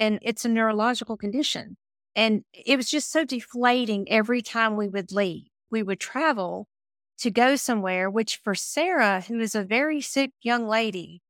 And 0.00 0.18
it's 0.22 0.44
a 0.44 0.48
neurological 0.48 1.16
condition. 1.16 1.76
And 2.18 2.42
it 2.52 2.76
was 2.76 2.90
just 2.90 3.12
so 3.12 3.24
deflating 3.24 4.10
every 4.10 4.42
time 4.42 4.74
we 4.74 4.88
would 4.88 5.12
leave. 5.12 5.44
We 5.70 5.84
would 5.84 6.00
travel 6.00 6.66
to 7.18 7.30
go 7.30 7.54
somewhere, 7.54 8.10
which 8.10 8.40
for 8.42 8.56
Sarah, 8.56 9.20
who 9.20 9.38
is 9.38 9.54
a 9.54 9.62
very 9.62 10.00
sick 10.00 10.32
young 10.42 10.66
lady, 10.66 11.22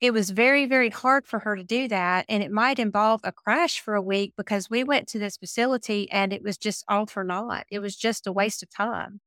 it 0.00 0.12
was 0.12 0.30
very, 0.30 0.66
very 0.66 0.90
hard 0.90 1.26
for 1.26 1.38
her 1.38 1.54
to 1.54 1.62
do 1.62 1.86
that. 1.86 2.24
And 2.28 2.42
it 2.42 2.50
might 2.50 2.80
involve 2.80 3.20
a 3.22 3.30
crash 3.30 3.78
for 3.78 3.94
a 3.94 4.02
week 4.02 4.34
because 4.36 4.68
we 4.68 4.82
went 4.82 5.06
to 5.10 5.20
this 5.20 5.36
facility 5.36 6.10
and 6.10 6.32
it 6.32 6.42
was 6.42 6.58
just 6.58 6.84
all 6.88 7.06
for 7.06 7.22
naught. 7.22 7.66
It 7.70 7.78
was 7.78 7.94
just 7.94 8.26
a 8.26 8.32
waste 8.32 8.64
of 8.64 8.68
time. 8.68 9.20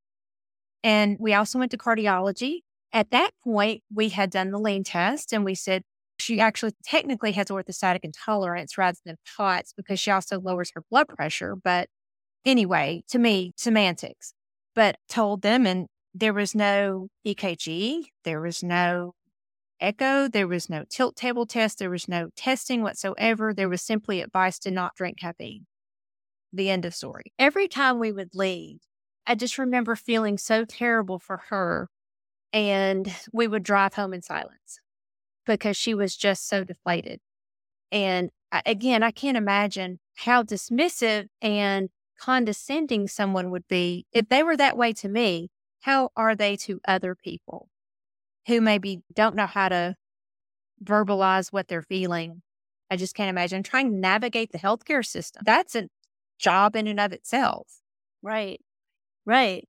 And 0.83 1.15
we 1.17 1.33
also 1.33 1.59
went 1.59 1.71
to 1.71 1.77
cardiology. 1.77 2.63
At 2.91 3.11
that 3.11 3.31
point, 3.41 3.83
we 3.89 4.09
had 4.09 4.31
done 4.31 4.51
the 4.51 4.59
lean 4.59 4.83
test 4.83 5.31
and 5.31 5.45
we 5.45 5.55
said, 5.55 5.83
she 6.25 6.39
actually 6.39 6.71
technically 6.83 7.33
has 7.33 7.47
orthostatic 7.47 7.99
intolerance 8.01 8.79
rather 8.79 8.97
than 9.05 9.17
POTS 9.37 9.73
because 9.73 9.99
she 9.99 10.09
also 10.09 10.39
lowers 10.39 10.71
her 10.73 10.81
blood 10.89 11.07
pressure. 11.07 11.55
But 11.55 11.87
anyway, 12.43 13.03
to 13.09 13.19
me, 13.19 13.53
semantics. 13.55 14.33
But 14.73 14.97
told 15.07 15.43
them, 15.43 15.67
and 15.67 15.85
there 16.15 16.33
was 16.33 16.55
no 16.55 17.09
EKG, 17.27 18.05
there 18.23 18.41
was 18.41 18.63
no 18.63 19.13
echo, 19.79 20.27
there 20.27 20.47
was 20.47 20.67
no 20.67 20.83
tilt 20.89 21.15
table 21.15 21.45
test, 21.45 21.77
there 21.77 21.91
was 21.91 22.07
no 22.07 22.29
testing 22.35 22.81
whatsoever. 22.81 23.53
There 23.53 23.69
was 23.69 23.83
simply 23.83 24.21
advice 24.21 24.57
to 24.59 24.71
not 24.71 24.95
drink 24.95 25.19
caffeine. 25.19 25.67
The 26.51 26.71
end 26.71 26.85
of 26.85 26.95
story. 26.95 27.33
Every 27.37 27.67
time 27.67 27.99
we 27.99 28.11
would 28.11 28.33
leave, 28.33 28.79
I 29.27 29.35
just 29.35 29.59
remember 29.59 29.95
feeling 29.95 30.39
so 30.39 30.65
terrible 30.65 31.19
for 31.19 31.43
her. 31.49 31.87
And 32.51 33.13
we 33.31 33.47
would 33.47 33.63
drive 33.63 33.93
home 33.93 34.13
in 34.13 34.23
silence 34.23 34.79
because 35.45 35.77
she 35.77 35.93
was 35.93 36.15
just 36.15 36.47
so 36.47 36.63
deflated. 36.63 37.19
And 37.91 38.31
again, 38.65 39.03
I 39.03 39.11
can't 39.11 39.37
imagine 39.37 39.99
how 40.15 40.43
dismissive 40.43 41.27
and 41.41 41.89
condescending 42.19 43.07
someone 43.07 43.51
would 43.51 43.67
be 43.67 44.05
if 44.11 44.29
they 44.29 44.43
were 44.43 44.57
that 44.57 44.77
way 44.77 44.93
to 44.93 45.09
me. 45.09 45.49
How 45.81 46.09
are 46.15 46.35
they 46.35 46.55
to 46.57 46.81
other 46.87 47.15
people 47.15 47.69
who 48.47 48.61
maybe 48.61 49.01
don't 49.13 49.35
know 49.35 49.47
how 49.47 49.69
to 49.69 49.95
verbalize 50.83 51.51
what 51.53 51.67
they're 51.67 51.81
feeling? 51.81 52.41
I 52.91 52.97
just 52.97 53.15
can't 53.15 53.29
imagine 53.29 53.63
trying 53.63 53.91
to 53.91 53.97
navigate 53.97 54.51
the 54.51 54.59
healthcare 54.59 55.05
system. 55.05 55.43
That's 55.45 55.75
a 55.75 55.89
job 56.39 56.75
in 56.75 56.87
and 56.87 56.99
of 56.99 57.13
itself. 57.13 57.67
Right. 58.21 58.61
Right. 59.25 59.67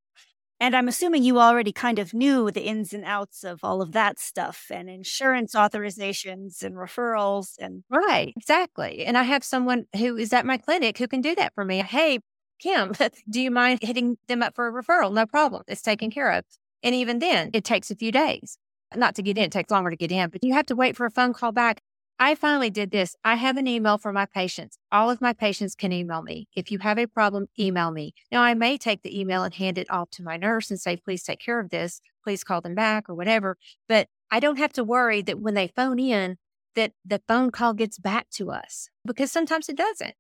And 0.59 0.75
I'm 0.75 0.89
assuming 0.89 1.23
you 1.23 1.39
already 1.39 1.73
kind 1.73 1.99
of 1.99 2.15
knew 2.15 2.51
the 2.51 2.63
ins 2.63 2.95
and 2.95 3.05
outs 3.05 3.45
of 3.45 3.61
all 3.63 3.83
of 3.83 3.93
that 3.93 4.19
stuff 4.19 4.67
and 4.71 4.89
insurance 4.89 5.55
authorizations 5.55 6.63
and 6.63 6.75
referrals 6.77 7.59
and 7.59 7.85
Right, 7.91 8.33
exactly. 8.37 9.05
And 9.05 9.19
I 9.19 9.25
have 9.25 9.45
someone 9.45 9.85
who 9.97 10.17
is 10.17 10.33
at 10.33 10.47
my 10.47 10.57
clinic 10.57 10.97
who 10.97 11.09
can 11.09 11.21
do 11.21 11.35
that 11.35 11.53
for 11.55 11.65
me. 11.65 11.83
Hey, 11.83 12.21
Kim, 12.59 12.93
do 13.31 13.41
you 13.41 13.51
mind 13.51 13.81
hitting 13.83 14.17
them 14.29 14.43
up 14.43 14.55
for 14.55 14.67
a 14.67 14.73
referral? 14.73 15.13
No 15.13 15.27
problem. 15.27 15.63
It's 15.69 15.83
taken 15.83 16.11
care 16.11 16.33
of. 16.33 16.45
And 16.83 16.95
even 16.95 17.19
then, 17.19 17.51
it 17.53 17.65
takes 17.65 17.91
a 17.91 17.97
few 17.97 18.11
days. 18.13 18.57
Not 18.95 19.15
to 19.17 19.23
get 19.23 19.37
in, 19.37 19.45
it 19.45 19.53
takes 19.53 19.71
longer 19.71 19.91
to 19.91 19.97
get 19.97 20.13
in, 20.13 20.31
but 20.31 20.43
you 20.43 20.55
have 20.55 20.67
to 20.67 20.77
wait 20.77 20.97
for 20.97 21.05
a 21.05 21.11
phone 21.11 21.33
call 21.33 21.53
back. 21.53 21.83
I 22.19 22.35
finally 22.35 22.71
did 22.71 22.91
this. 22.91 23.15
I 23.25 23.35
have 23.35 23.59
an 23.59 23.67
email 23.67 23.99
for 23.99 24.11
my 24.11 24.25
patients. 24.25 24.79
All 24.91 25.11
of 25.11 25.21
my 25.21 25.35
patients 25.35 25.75
can 25.75 25.93
email 25.93 26.23
me. 26.23 26.49
If 26.57 26.71
you 26.71 26.79
have 26.79 26.99
a 26.99 27.07
problem, 27.07 27.47
email 27.59 27.91
me. 27.91 28.15
Now, 28.33 28.43
I 28.43 28.55
may 28.55 28.79
take 28.79 29.03
the 29.03 29.19
email 29.19 29.43
and 29.43 29.53
hand 29.53 29.77
it 29.77 29.91
off 29.91 30.11
to 30.13 30.23
my 30.23 30.39
nurse 30.39 30.71
and 30.71 30.81
say, 30.81 30.97
please 30.97 31.23
take 31.23 31.41
care 31.41 31.61
of 31.61 31.69
this. 31.69 32.01
Please 32.25 32.43
call 32.43 32.63
them 32.63 32.75
back 32.75 33.09
or 33.09 33.15
whatever. 33.15 33.59
But 33.87 34.09
I 34.31 34.41
don't 34.41 34.59
have 34.59 34.73
to 34.75 34.85
worry 34.85 35.21
that 35.23 35.41
when 35.41 35.55
they 35.55 35.69
phone 35.69 35.99
in, 35.99 36.39
that 36.75 36.93
the 37.05 37.21
phone 37.29 37.51
call 37.51 37.75
gets 37.75 37.99
back 37.99 38.29
to 38.31 38.51
us 38.51 38.89
because 39.05 39.31
sometimes 39.31 39.69
it 39.69 39.77
doesn't. 39.77 40.15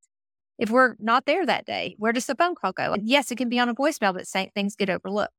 If 0.58 0.70
we're 0.70 0.96
not 0.98 1.26
there 1.26 1.44
that 1.46 1.66
day, 1.66 1.96
where 1.98 2.12
does 2.12 2.26
the 2.26 2.34
phone 2.34 2.54
call 2.54 2.72
go? 2.72 2.92
And 2.92 3.06
yes, 3.08 3.30
it 3.30 3.36
can 3.36 3.48
be 3.48 3.58
on 3.58 3.68
a 3.68 3.74
voicemail, 3.74 4.14
but 4.14 4.26
same 4.26 4.50
things 4.54 4.76
get 4.76 4.90
overlooked. 4.90 5.34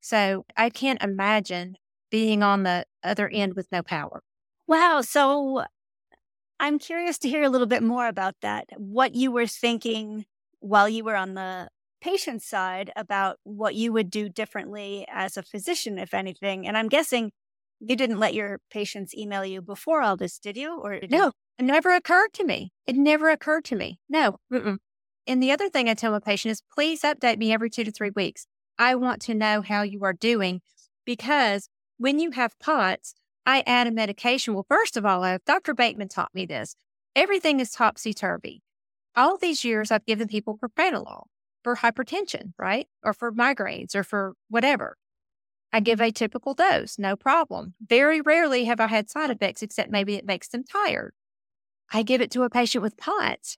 So 0.00 0.44
I 0.56 0.70
can't 0.70 1.02
imagine 1.02 1.76
being 2.10 2.42
on 2.42 2.62
the 2.64 2.84
other 3.04 3.28
end 3.28 3.54
with 3.54 3.68
no 3.70 3.82
power. 3.82 4.22
Wow. 4.66 5.02
So 5.02 5.64
I'm 6.60 6.78
curious 6.78 7.16
to 7.20 7.28
hear 7.28 7.42
a 7.42 7.48
little 7.48 7.66
bit 7.66 7.82
more 7.82 8.06
about 8.06 8.34
that. 8.42 8.68
What 8.76 9.14
you 9.14 9.32
were 9.32 9.46
thinking 9.46 10.26
while 10.60 10.90
you 10.90 11.02
were 11.02 11.16
on 11.16 11.32
the 11.32 11.68
patient 12.02 12.42
side 12.42 12.92
about 12.96 13.38
what 13.44 13.74
you 13.74 13.94
would 13.94 14.10
do 14.10 14.28
differently 14.28 15.06
as 15.10 15.38
a 15.38 15.42
physician, 15.42 15.98
if 15.98 16.12
anything. 16.12 16.66
And 16.66 16.76
I'm 16.76 16.88
guessing 16.88 17.32
you 17.80 17.96
didn't 17.96 18.18
let 18.18 18.34
your 18.34 18.60
patients 18.70 19.14
email 19.14 19.42
you 19.42 19.62
before 19.62 20.02
all 20.02 20.18
this, 20.18 20.38
did 20.38 20.58
you? 20.58 20.78
Or 20.78 21.00
did 21.00 21.10
No, 21.10 21.32
it 21.58 21.64
never 21.64 21.94
occurred 21.94 22.34
to 22.34 22.44
me. 22.44 22.72
It 22.86 22.94
never 22.94 23.30
occurred 23.30 23.64
to 23.66 23.76
me. 23.76 23.98
No. 24.08 24.36
Mm-mm. 24.52 24.76
And 25.26 25.42
the 25.42 25.52
other 25.52 25.70
thing 25.70 25.88
I 25.88 25.94
tell 25.94 26.12
my 26.12 26.18
patient 26.20 26.52
is 26.52 26.62
please 26.74 27.00
update 27.00 27.38
me 27.38 27.54
every 27.54 27.70
two 27.70 27.84
to 27.84 27.90
three 27.90 28.10
weeks. 28.14 28.46
I 28.78 28.94
want 28.96 29.22
to 29.22 29.34
know 29.34 29.62
how 29.62 29.80
you 29.80 30.04
are 30.04 30.12
doing 30.12 30.60
because 31.06 31.70
when 31.96 32.18
you 32.18 32.32
have 32.32 32.58
POTS, 32.58 33.14
I 33.46 33.62
add 33.66 33.86
a 33.86 33.90
medication. 33.90 34.54
Well, 34.54 34.66
first 34.68 34.96
of 34.96 35.04
all, 35.04 35.24
uh, 35.24 35.38
Dr. 35.46 35.74
Bateman 35.74 36.08
taught 36.08 36.34
me 36.34 36.46
this. 36.46 36.76
Everything 37.16 37.60
is 37.60 37.70
topsy 37.70 38.14
turvy. 38.14 38.62
All 39.16 39.36
these 39.36 39.64
years, 39.64 39.90
I've 39.90 40.06
given 40.06 40.28
people 40.28 40.58
propranolol 40.58 41.24
for 41.64 41.76
hypertension, 41.76 42.52
right? 42.58 42.86
Or 43.02 43.12
for 43.12 43.32
migraines 43.32 43.94
or 43.94 44.04
for 44.04 44.34
whatever. 44.48 44.96
I 45.72 45.80
give 45.80 46.00
a 46.00 46.10
typical 46.10 46.54
dose, 46.54 46.98
no 46.98 47.16
problem. 47.16 47.74
Very 47.80 48.20
rarely 48.20 48.64
have 48.64 48.80
I 48.80 48.88
had 48.88 49.08
side 49.08 49.30
effects, 49.30 49.62
except 49.62 49.90
maybe 49.90 50.14
it 50.14 50.24
makes 50.24 50.48
them 50.48 50.64
tired. 50.64 51.12
I 51.92 52.02
give 52.02 52.20
it 52.20 52.30
to 52.32 52.42
a 52.42 52.50
patient 52.50 52.82
with 52.82 52.96
POTS. 52.96 53.56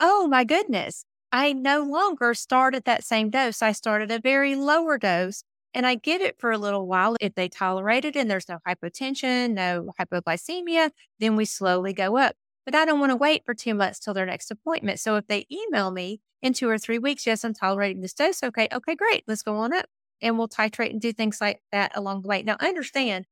Oh 0.00 0.26
my 0.26 0.44
goodness. 0.44 1.04
I 1.30 1.52
no 1.52 1.82
longer 1.82 2.32
start 2.32 2.74
at 2.74 2.86
that 2.86 3.04
same 3.04 3.28
dose. 3.30 3.60
I 3.60 3.72
start 3.72 4.00
at 4.02 4.10
a 4.10 4.20
very 4.20 4.54
lower 4.54 4.96
dose 4.96 5.44
and 5.78 5.86
I 5.86 5.94
give 5.94 6.20
it 6.20 6.40
for 6.40 6.50
a 6.50 6.58
little 6.58 6.88
while. 6.88 7.14
If 7.20 7.36
they 7.36 7.48
tolerate 7.48 8.04
it 8.04 8.16
and 8.16 8.28
there's 8.28 8.48
no 8.48 8.58
hypotension, 8.66 9.52
no 9.52 9.92
hypoglycemia, 9.98 10.90
then 11.20 11.36
we 11.36 11.44
slowly 11.44 11.92
go 11.92 12.16
up. 12.18 12.34
But 12.64 12.74
I 12.74 12.84
don't 12.84 12.98
want 12.98 13.10
to 13.10 13.16
wait 13.16 13.44
for 13.46 13.54
two 13.54 13.74
months 13.74 14.00
till 14.00 14.12
their 14.12 14.26
next 14.26 14.50
appointment. 14.50 14.98
So 14.98 15.14
if 15.14 15.28
they 15.28 15.46
email 15.52 15.92
me 15.92 16.20
in 16.42 16.52
two 16.52 16.68
or 16.68 16.78
three 16.78 16.98
weeks, 16.98 17.28
yes, 17.28 17.44
I'm 17.44 17.54
tolerating 17.54 18.02
this 18.02 18.12
dose. 18.12 18.42
Okay. 18.42 18.66
Okay, 18.72 18.96
great. 18.96 19.22
Let's 19.28 19.44
go 19.44 19.54
on 19.54 19.72
up 19.72 19.86
and 20.20 20.36
we'll 20.36 20.48
titrate 20.48 20.90
and 20.90 21.00
do 21.00 21.12
things 21.12 21.40
like 21.40 21.62
that 21.70 21.92
along 21.96 22.22
the 22.22 22.28
way. 22.28 22.42
Now, 22.42 22.56
understand 22.58 23.26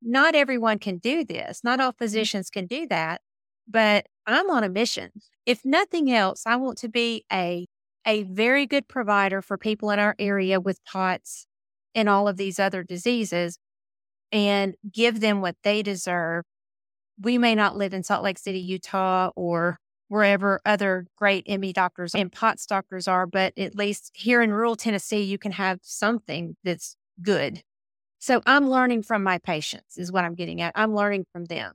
not 0.00 0.36
everyone 0.36 0.78
can 0.78 0.98
do 0.98 1.24
this. 1.24 1.64
Not 1.64 1.80
all 1.80 1.90
mm-hmm. 1.90 2.04
physicians 2.04 2.50
can 2.50 2.68
do 2.68 2.86
that, 2.86 3.20
but 3.66 4.06
I'm 4.28 4.48
on 4.48 4.62
a 4.62 4.68
mission. 4.68 5.10
If 5.44 5.64
nothing 5.64 6.12
else, 6.12 6.44
I 6.46 6.54
want 6.54 6.78
to 6.78 6.88
be 6.88 7.24
a 7.32 7.66
a 8.06 8.22
very 8.22 8.64
good 8.64 8.88
provider 8.88 9.42
for 9.42 9.58
people 9.58 9.90
in 9.90 9.98
our 9.98 10.14
area 10.18 10.58
with 10.58 10.82
POTS 10.84 11.46
and 11.94 12.08
all 12.08 12.28
of 12.28 12.36
these 12.36 12.58
other 12.58 12.82
diseases 12.82 13.58
and 14.32 14.74
give 14.90 15.20
them 15.20 15.40
what 15.40 15.56
they 15.64 15.82
deserve. 15.82 16.44
We 17.20 17.38
may 17.38 17.54
not 17.54 17.76
live 17.76 17.92
in 17.92 18.02
Salt 18.02 18.22
Lake 18.22 18.38
City, 18.38 18.60
Utah, 18.60 19.30
or 19.36 19.78
wherever 20.08 20.60
other 20.64 21.06
great 21.16 21.48
ME 21.48 21.72
doctors 21.72 22.14
and 22.14 22.32
POTS 22.32 22.66
doctors 22.66 23.06
are, 23.06 23.26
but 23.26 23.52
at 23.56 23.76
least 23.76 24.10
here 24.14 24.42
in 24.42 24.52
rural 24.52 24.74
Tennessee, 24.74 25.22
you 25.22 25.38
can 25.38 25.52
have 25.52 25.78
something 25.82 26.56
that's 26.64 26.96
good. 27.22 27.62
So 28.18 28.42
I'm 28.44 28.68
learning 28.68 29.04
from 29.04 29.22
my 29.22 29.38
patients, 29.38 29.96
is 29.96 30.10
what 30.10 30.24
I'm 30.24 30.34
getting 30.34 30.60
at. 30.60 30.72
I'm 30.74 30.94
learning 30.94 31.26
from 31.32 31.44
them 31.44 31.74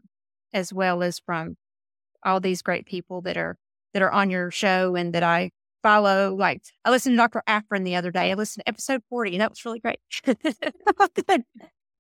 as 0.54 0.74
well 0.74 1.02
as 1.02 1.20
from 1.20 1.56
all 2.24 2.40
these 2.40 2.62
great 2.62 2.86
people 2.86 3.22
that 3.22 3.38
are 3.38 3.56
that 3.94 4.02
are 4.02 4.12
on 4.12 4.30
your 4.30 4.52
show 4.52 4.96
and 4.96 5.14
that 5.14 5.24
I 5.24 5.52
follow. 5.86 6.36
Like 6.36 6.64
I 6.84 6.90
listened 6.90 7.14
to 7.14 7.18
Dr. 7.18 7.44
Afrin 7.48 7.86
the 7.86 7.96
other 7.96 8.12
day. 8.12 8.32
I 8.32 8.34
listened 8.34 8.64
to 8.66 8.70
episode 8.70 9.02
40 9.10 9.34
and 9.34 9.42
that 9.42 9.52
was 9.52 9.64
really 9.66 9.80
great. 9.80 10.00
Oh, 10.98 11.08
good. 11.28 11.44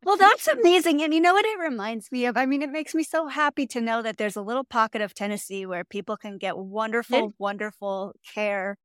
Well, 0.03 0.17
that's 0.17 0.47
amazing. 0.47 1.01
And 1.01 1.13
you 1.13 1.19
know 1.19 1.33
what 1.33 1.45
it 1.45 1.59
reminds 1.59 2.11
me 2.11 2.25
of? 2.27 2.37
I 2.37 2.45
mean, 2.45 2.61
it 2.61 2.69
makes 2.69 2.93
me 2.93 3.03
so 3.03 3.27
happy 3.27 3.65
to 3.67 3.81
know 3.81 4.01
that 4.03 4.17
there's 4.17 4.35
a 4.35 4.41
little 4.41 4.63
pocket 4.63 5.01
of 5.01 5.13
Tennessee 5.13 5.65
where 5.65 5.83
people 5.83 6.15
can 6.15 6.37
get 6.37 6.57
wonderful, 6.57 7.33
wonderful 7.39 8.13
care. 8.33 8.77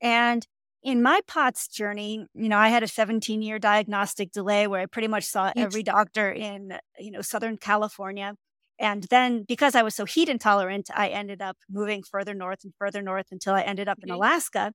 And 0.00 0.46
in 0.82 1.02
my 1.02 1.20
POTS 1.26 1.68
journey, 1.68 2.26
you 2.34 2.48
know, 2.48 2.56
I 2.56 2.68
had 2.68 2.82
a 2.82 2.88
17 2.88 3.42
year 3.42 3.58
diagnostic 3.58 4.32
delay 4.32 4.66
where 4.66 4.80
I 4.80 4.86
pretty 4.86 5.08
much 5.08 5.24
saw 5.24 5.52
every 5.54 5.82
doctor 5.82 6.32
in, 6.32 6.78
you 6.98 7.10
know, 7.10 7.20
Southern 7.22 7.58
California. 7.58 8.34
And 8.82 9.04
then 9.04 9.44
because 9.46 9.76
I 9.76 9.82
was 9.82 9.94
so 9.94 10.04
heat 10.04 10.28
intolerant, 10.28 10.90
I 10.92 11.08
ended 11.08 11.40
up 11.40 11.56
moving 11.70 12.02
further 12.02 12.34
north 12.34 12.64
and 12.64 12.74
further 12.76 13.00
north 13.00 13.26
until 13.30 13.54
I 13.54 13.62
ended 13.62 13.88
up 13.88 14.00
in 14.02 14.08
mm-hmm. 14.08 14.16
Alaska. 14.16 14.72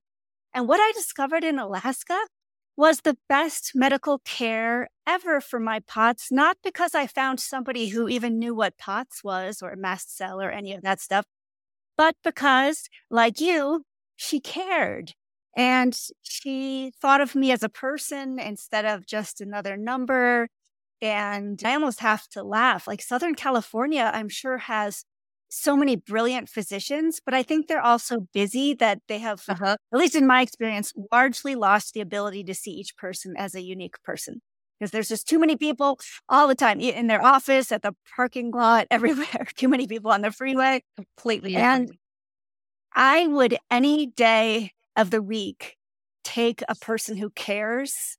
And 0.54 0.66
what 0.66 0.80
I 0.80 0.90
discovered 0.92 1.44
in 1.44 1.58
Alaska 1.58 2.18
was 2.74 3.02
the 3.02 3.18
best 3.28 3.72
medical 3.74 4.20
care 4.20 4.88
ever 5.06 5.42
for 5.42 5.60
my 5.60 5.80
POTS, 5.80 6.32
not 6.32 6.56
because 6.64 6.94
I 6.94 7.06
found 7.06 7.38
somebody 7.38 7.88
who 7.88 8.08
even 8.08 8.38
knew 8.38 8.54
what 8.54 8.78
POTS 8.78 9.22
was 9.22 9.60
or 9.60 9.76
mast 9.76 10.16
cell 10.16 10.40
or 10.40 10.50
any 10.50 10.72
of 10.72 10.82
that 10.82 11.00
stuff, 11.00 11.26
but 11.98 12.14
because, 12.24 12.88
like 13.10 13.40
you, 13.40 13.84
she 14.16 14.40
cared. 14.40 15.12
And 15.56 15.98
she 16.22 16.92
thought 17.02 17.20
of 17.20 17.34
me 17.34 17.50
as 17.52 17.62
a 17.62 17.68
person 17.68 18.38
instead 18.38 18.86
of 18.86 19.06
just 19.06 19.40
another 19.40 19.76
number. 19.76 20.48
And 21.00 21.60
I 21.64 21.74
almost 21.74 22.00
have 22.00 22.26
to 22.30 22.42
laugh. 22.42 22.86
Like 22.86 23.02
Southern 23.02 23.34
California, 23.34 24.10
I'm 24.12 24.28
sure 24.28 24.58
has 24.58 25.04
so 25.48 25.76
many 25.76 25.96
brilliant 25.96 26.48
physicians, 26.48 27.20
but 27.24 27.34
I 27.34 27.42
think 27.42 27.66
they're 27.66 27.80
also 27.80 28.28
busy 28.34 28.74
that 28.74 29.00
they 29.08 29.18
have, 29.18 29.42
uh-huh. 29.48 29.76
at 29.92 29.98
least 29.98 30.14
in 30.14 30.26
my 30.26 30.42
experience, 30.42 30.92
largely 31.10 31.54
lost 31.54 31.94
the 31.94 32.00
ability 32.00 32.44
to 32.44 32.54
see 32.54 32.72
each 32.72 32.96
person 32.96 33.34
as 33.36 33.54
a 33.54 33.62
unique 33.62 34.02
person. 34.02 34.42
Because 34.78 34.90
there's 34.92 35.08
just 35.08 35.28
too 35.28 35.40
many 35.40 35.56
people 35.56 35.98
all 36.28 36.46
the 36.46 36.54
time 36.54 36.78
in 36.78 37.08
their 37.08 37.24
office, 37.24 37.72
at 37.72 37.82
the 37.82 37.94
parking 38.14 38.52
lot, 38.52 38.86
everywhere. 38.90 39.48
too 39.56 39.68
many 39.68 39.86
people 39.86 40.10
on 40.10 40.22
the 40.22 40.30
freeway. 40.30 40.82
Completely. 40.96 41.56
And 41.56 41.90
I 42.94 43.26
would 43.26 43.56
any 43.70 44.06
day 44.06 44.72
of 44.96 45.10
the 45.10 45.22
week 45.22 45.76
take 46.24 46.62
a 46.68 46.74
person 46.76 47.16
who 47.16 47.30
cares 47.30 48.18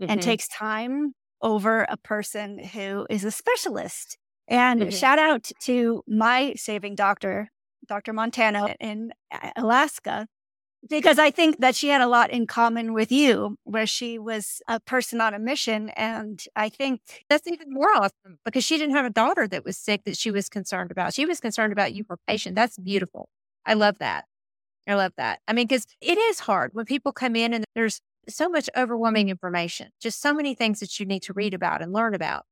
mm-hmm. 0.00 0.10
and 0.10 0.22
takes 0.22 0.46
time 0.46 1.12
over 1.42 1.86
a 1.88 1.96
person 1.96 2.58
who 2.58 3.06
is 3.10 3.24
a 3.24 3.30
specialist 3.30 4.18
and 4.48 4.80
mm-hmm. 4.80 4.90
shout 4.90 5.18
out 5.18 5.50
to 5.60 6.02
my 6.06 6.54
saving 6.56 6.94
doctor, 6.94 7.50
Dr. 7.86 8.12
Montano 8.12 8.68
in 8.80 9.12
Alaska, 9.56 10.26
because 10.88 11.18
I 11.18 11.30
think 11.30 11.58
that 11.58 11.74
she 11.74 11.88
had 11.88 12.00
a 12.00 12.06
lot 12.06 12.30
in 12.30 12.46
common 12.46 12.92
with 12.92 13.10
you, 13.10 13.56
where 13.64 13.86
she 13.86 14.18
was 14.18 14.62
a 14.68 14.78
person 14.78 15.20
on 15.20 15.34
a 15.34 15.38
mission. 15.38 15.90
And 15.90 16.42
I 16.54 16.68
think 16.68 17.00
that's 17.28 17.48
even 17.48 17.72
more 17.72 17.90
awesome 17.96 18.38
because 18.44 18.64
she 18.64 18.78
didn't 18.78 18.94
have 18.94 19.06
a 19.06 19.10
daughter 19.10 19.48
that 19.48 19.64
was 19.64 19.76
sick 19.76 20.04
that 20.04 20.16
she 20.16 20.30
was 20.30 20.48
concerned 20.48 20.92
about. 20.92 21.14
She 21.14 21.26
was 21.26 21.40
concerned 21.40 21.72
about 21.72 21.92
you, 21.94 22.04
her 22.08 22.18
patient. 22.28 22.54
That's 22.54 22.78
beautiful. 22.78 23.28
I 23.64 23.74
love 23.74 23.98
that. 23.98 24.26
I 24.86 24.94
love 24.94 25.12
that. 25.16 25.40
I 25.48 25.52
mean, 25.52 25.66
because 25.66 25.86
it 26.00 26.18
is 26.18 26.40
hard 26.40 26.70
when 26.72 26.84
people 26.84 27.10
come 27.10 27.34
in 27.34 27.52
and 27.52 27.64
there's 27.74 28.00
so 28.28 28.48
much 28.48 28.68
overwhelming 28.76 29.28
information, 29.28 29.90
just 30.00 30.20
so 30.20 30.34
many 30.34 30.54
things 30.54 30.80
that 30.80 30.98
you 30.98 31.06
need 31.06 31.22
to 31.22 31.32
read 31.32 31.52
mm-hmm. 31.52 31.56
about 31.56 31.82
and 31.82 31.92
learn 31.92 32.14
about. 32.14 32.44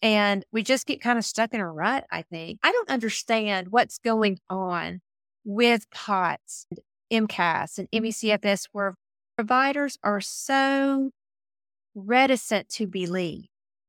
And 0.00 0.44
we 0.52 0.62
just 0.62 0.86
get 0.86 1.00
kind 1.00 1.18
of 1.18 1.24
stuck 1.24 1.52
in 1.52 1.60
a 1.60 1.70
rut, 1.70 2.04
I 2.10 2.22
think. 2.22 2.60
I 2.62 2.70
don't 2.70 2.88
understand 2.88 3.68
what's 3.70 3.98
going 3.98 4.38
on 4.48 5.00
with 5.44 5.90
POTS, 5.90 6.66
and 6.70 7.28
MCAS, 7.28 7.78
and 7.78 7.88
mm-hmm. 7.90 8.04
ME/CFS, 8.04 8.68
where 8.72 8.94
providers 9.36 9.98
are 10.02 10.20
so 10.20 11.10
reticent 11.94 12.68
to 12.68 12.86
believe. 12.86 13.46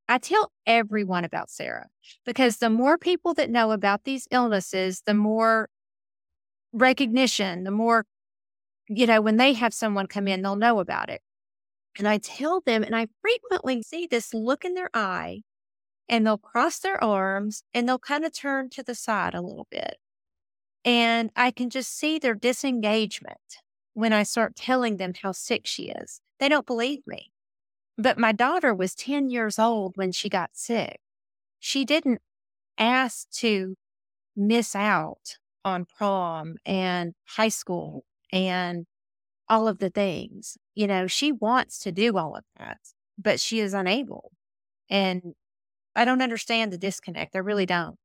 I 0.08 0.18
tell 0.18 0.52
everyone 0.66 1.24
about 1.24 1.52
Sarah 1.52 1.88
because 2.26 2.58
the 2.58 2.70
more 2.70 2.98
people 2.98 3.36
that 3.36 3.52
know 3.52 3.72
about 3.72 4.06
these 4.06 4.28
illnesses, 4.32 5.04
the 5.06 5.14
more 5.14 5.70
recognition, 6.74 7.64
the 7.64 7.72
more, 7.72 8.06
you 8.88 9.06
know, 9.06 9.22
when 9.22 9.38
they 9.38 9.54
have 9.54 9.74
someone 9.74 10.08
come 10.08 10.28
in, 10.28 10.42
they'll 10.42 10.56
know 10.56 10.80
about 10.80 11.10
it. 11.10 11.22
And 12.00 12.08
I 12.08 12.18
tell 12.18 12.62
them, 12.62 12.82
and 12.82 12.96
I 12.96 13.08
frequently 13.22 13.84
see 13.84 14.08
this 14.08 14.34
look 14.34 14.64
in 14.64 14.74
their 14.74 14.90
eye 14.94 15.42
and 16.08 16.26
they'll 16.26 16.38
cross 16.38 16.80
their 16.80 17.04
arms 17.04 17.64
and 17.74 17.88
they'll 17.88 18.00
kind 18.00 18.26
of 18.26 18.34
turn 18.34 18.70
to 18.72 18.84
the 18.84 18.96
side 18.96 19.36
a 19.36 19.42
little 19.42 19.68
bit. 19.70 19.98
And 20.86 21.30
I 21.36 21.52
can 21.52 21.70
just 21.70 21.96
see 21.96 22.18
their 22.18 22.36
disengagement 22.36 23.62
when 23.94 24.14
I 24.14 24.24
start 24.24 24.56
telling 24.56 24.98
them 24.98 25.14
how 25.22 25.34
sick 25.34 25.68
she 25.68 25.90
is. 25.90 26.22
They 26.40 26.48
don't 26.48 26.66
believe 26.66 27.06
me. 27.06 27.32
But 27.98 28.18
my 28.18 28.32
daughter 28.32 28.74
was 28.74 28.96
10 28.96 29.30
years 29.30 29.60
old 29.60 29.98
when 29.98 30.14
she 30.14 30.30
got 30.30 30.52
sick. 30.54 31.02
She 31.60 31.84
didn't 31.84 32.22
ask 32.78 33.30
to 33.32 33.76
miss 34.38 34.76
out 34.76 35.38
on 35.66 35.86
prom 35.86 36.56
and 36.66 37.14
high 37.26 37.50
school 37.50 38.06
and 38.32 38.86
all 39.50 39.68
of 39.68 39.80
the 39.80 39.90
things. 39.90 40.58
You 40.76 40.88
know, 40.88 41.08
she 41.08 41.32
wants 41.32 41.80
to 41.80 41.92
do 41.92 42.18
all 42.18 42.36
of 42.36 42.44
that, 42.58 42.80
but 43.18 43.40
she 43.40 43.60
is 43.60 43.74
unable. 43.74 44.32
And 44.90 45.34
I 45.96 46.06
don't 46.06 46.22
understand 46.22 46.72
the 46.72 46.78
disconnect. 46.78 47.36
I 47.36 47.40
really 47.40 47.66
don't. 47.66 47.98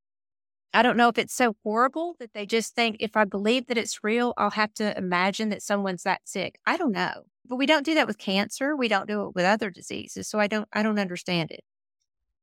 I 0.73 0.83
don't 0.83 0.97
know 0.97 1.09
if 1.09 1.19
it's 1.19 1.35
so 1.35 1.55
horrible 1.63 2.17
that 2.19 2.33
they 2.35 2.47
just 2.47 2.75
think 2.75 2.97
if 2.99 3.17
I 3.17 3.25
believe 3.25 3.69
that 3.69 3.79
it's 3.79 4.03
real, 4.03 4.35
I'll 4.37 4.51
have 4.51 4.75
to 4.75 4.97
imagine 4.99 5.51
that 5.51 5.63
someone's 5.63 6.03
that 6.03 6.23
sick. 6.25 6.59
I 6.67 6.77
don't 6.77 6.91
know. 6.91 7.23
But 7.47 7.57
we 7.57 7.67
don't 7.67 7.85
do 7.85 7.95
that 7.95 8.09
with 8.09 8.19
cancer. 8.19 8.75
We 8.75 8.89
don't 8.89 9.07
do 9.07 9.27
it 9.27 9.35
with 9.37 9.45
other 9.45 9.71
diseases. 9.71 10.27
So 10.27 10.41
I 10.41 10.49
don't 10.49 10.67
I 10.73 10.83
don't 10.83 10.99
understand 10.99 11.53
it. 11.53 11.61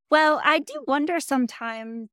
Well, 0.09 0.39
I 0.43 0.59
do 0.59 0.83
wonder 0.87 1.19
sometimes 1.19 2.07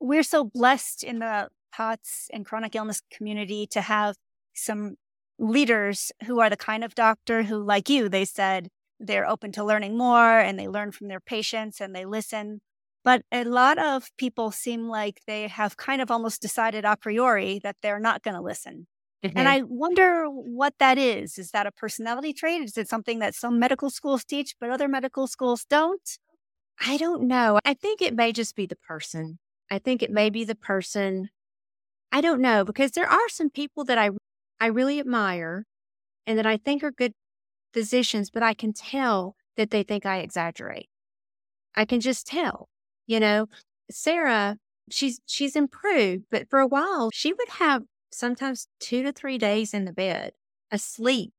we're 0.00 0.22
so 0.22 0.44
blessed 0.44 1.04
in 1.04 1.20
the 1.20 1.48
POTS 1.72 2.28
and 2.32 2.44
chronic 2.44 2.74
illness 2.74 3.02
community 3.12 3.66
to 3.68 3.82
have 3.82 4.16
some 4.54 4.96
leaders 5.40 6.12
who 6.26 6.40
are 6.40 6.50
the 6.50 6.56
kind 6.56 6.84
of 6.84 6.94
doctor 6.94 7.42
who, 7.42 7.62
like 7.62 7.88
you, 7.88 8.08
they 8.08 8.24
said 8.24 8.68
they're 9.00 9.28
open 9.28 9.50
to 9.52 9.64
learning 9.64 9.96
more 9.96 10.38
and 10.38 10.58
they 10.58 10.68
learn 10.68 10.92
from 10.92 11.08
their 11.08 11.20
patients 11.20 11.80
and 11.80 11.96
they 11.96 12.04
listen. 12.04 12.60
But 13.02 13.22
a 13.32 13.44
lot 13.44 13.78
of 13.78 14.10
people 14.18 14.50
seem 14.50 14.88
like 14.88 15.22
they 15.26 15.48
have 15.48 15.78
kind 15.78 16.02
of 16.02 16.10
almost 16.10 16.42
decided 16.42 16.84
a 16.84 16.96
priori 16.96 17.58
that 17.62 17.76
they're 17.82 17.98
not 17.98 18.22
going 18.22 18.34
to 18.34 18.42
listen. 18.42 18.86
Mm-hmm. 19.24 19.38
And 19.38 19.48
I 19.48 19.62
wonder 19.62 20.26
what 20.26 20.74
that 20.78 20.98
is. 20.98 21.38
Is 21.38 21.50
that 21.50 21.66
a 21.66 21.72
personality 21.72 22.34
trait? 22.34 22.62
Is 22.62 22.76
it 22.76 22.88
something 22.88 23.18
that 23.18 23.34
some 23.34 23.58
medical 23.58 23.88
schools 23.88 24.24
teach, 24.24 24.54
but 24.60 24.70
other 24.70 24.88
medical 24.88 25.26
schools 25.26 25.64
don't? 25.68 26.18
I 26.86 26.98
don't 26.98 27.26
know. 27.26 27.58
I 27.64 27.74
think 27.74 28.00
it 28.02 28.14
may 28.14 28.32
just 28.32 28.54
be 28.54 28.66
the 28.66 28.76
person. 28.76 29.38
I 29.70 29.78
think 29.78 30.02
it 30.02 30.10
may 30.10 30.30
be 30.30 30.44
the 30.44 30.54
person. 30.54 31.30
I 32.12 32.20
don't 32.20 32.40
know 32.40 32.64
because 32.64 32.92
there 32.92 33.08
are 33.08 33.28
some 33.28 33.50
people 33.50 33.84
that 33.84 33.98
I 33.98 34.10
I 34.60 34.66
really 34.66 35.00
admire 35.00 35.64
and 36.26 36.38
that 36.38 36.46
I 36.46 36.56
think 36.58 36.84
are 36.84 36.90
good 36.92 37.14
physicians, 37.74 38.30
but 38.30 38.42
I 38.42 38.54
can 38.54 38.72
tell 38.72 39.36
that 39.56 39.70
they 39.70 39.82
think 39.82 40.06
I 40.06 40.18
exaggerate. 40.18 40.88
I 41.76 41.84
can 41.84 42.00
just 42.00 42.26
tell, 42.26 42.68
you 43.06 43.20
know, 43.20 43.48
Sarah, 43.90 44.58
she's 44.90 45.20
she's 45.26 45.56
improved, 45.56 46.24
but 46.30 46.48
for 46.50 46.60
a 46.60 46.66
while 46.66 47.10
she 47.12 47.32
would 47.32 47.48
have 47.50 47.82
sometimes 48.12 48.66
2 48.80 49.02
to 49.04 49.12
3 49.12 49.38
days 49.38 49.74
in 49.74 49.84
the 49.84 49.92
bed 49.92 50.32
asleep. 50.70 51.32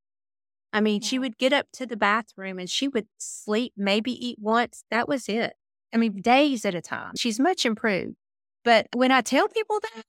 I 0.72 0.80
mean, 0.80 1.00
she 1.02 1.18
would 1.18 1.38
get 1.38 1.52
up 1.52 1.66
to 1.74 1.86
the 1.86 1.96
bathroom 1.96 2.58
and 2.58 2.70
she 2.70 2.88
would 2.88 3.06
sleep, 3.18 3.74
maybe 3.76 4.12
eat 4.12 4.38
once. 4.40 4.84
That 4.90 5.08
was 5.08 5.28
it. 5.28 5.54
I 5.92 5.98
mean, 5.98 6.20
days 6.22 6.64
at 6.64 6.74
a 6.74 6.80
time. 6.82 7.12
She's 7.16 7.38
much 7.40 7.66
improved. 7.66 8.16
But 8.64 8.86
when 8.94 9.12
I 9.12 9.20
tell 9.22 9.48
people 9.48 9.80
that, 9.94 10.04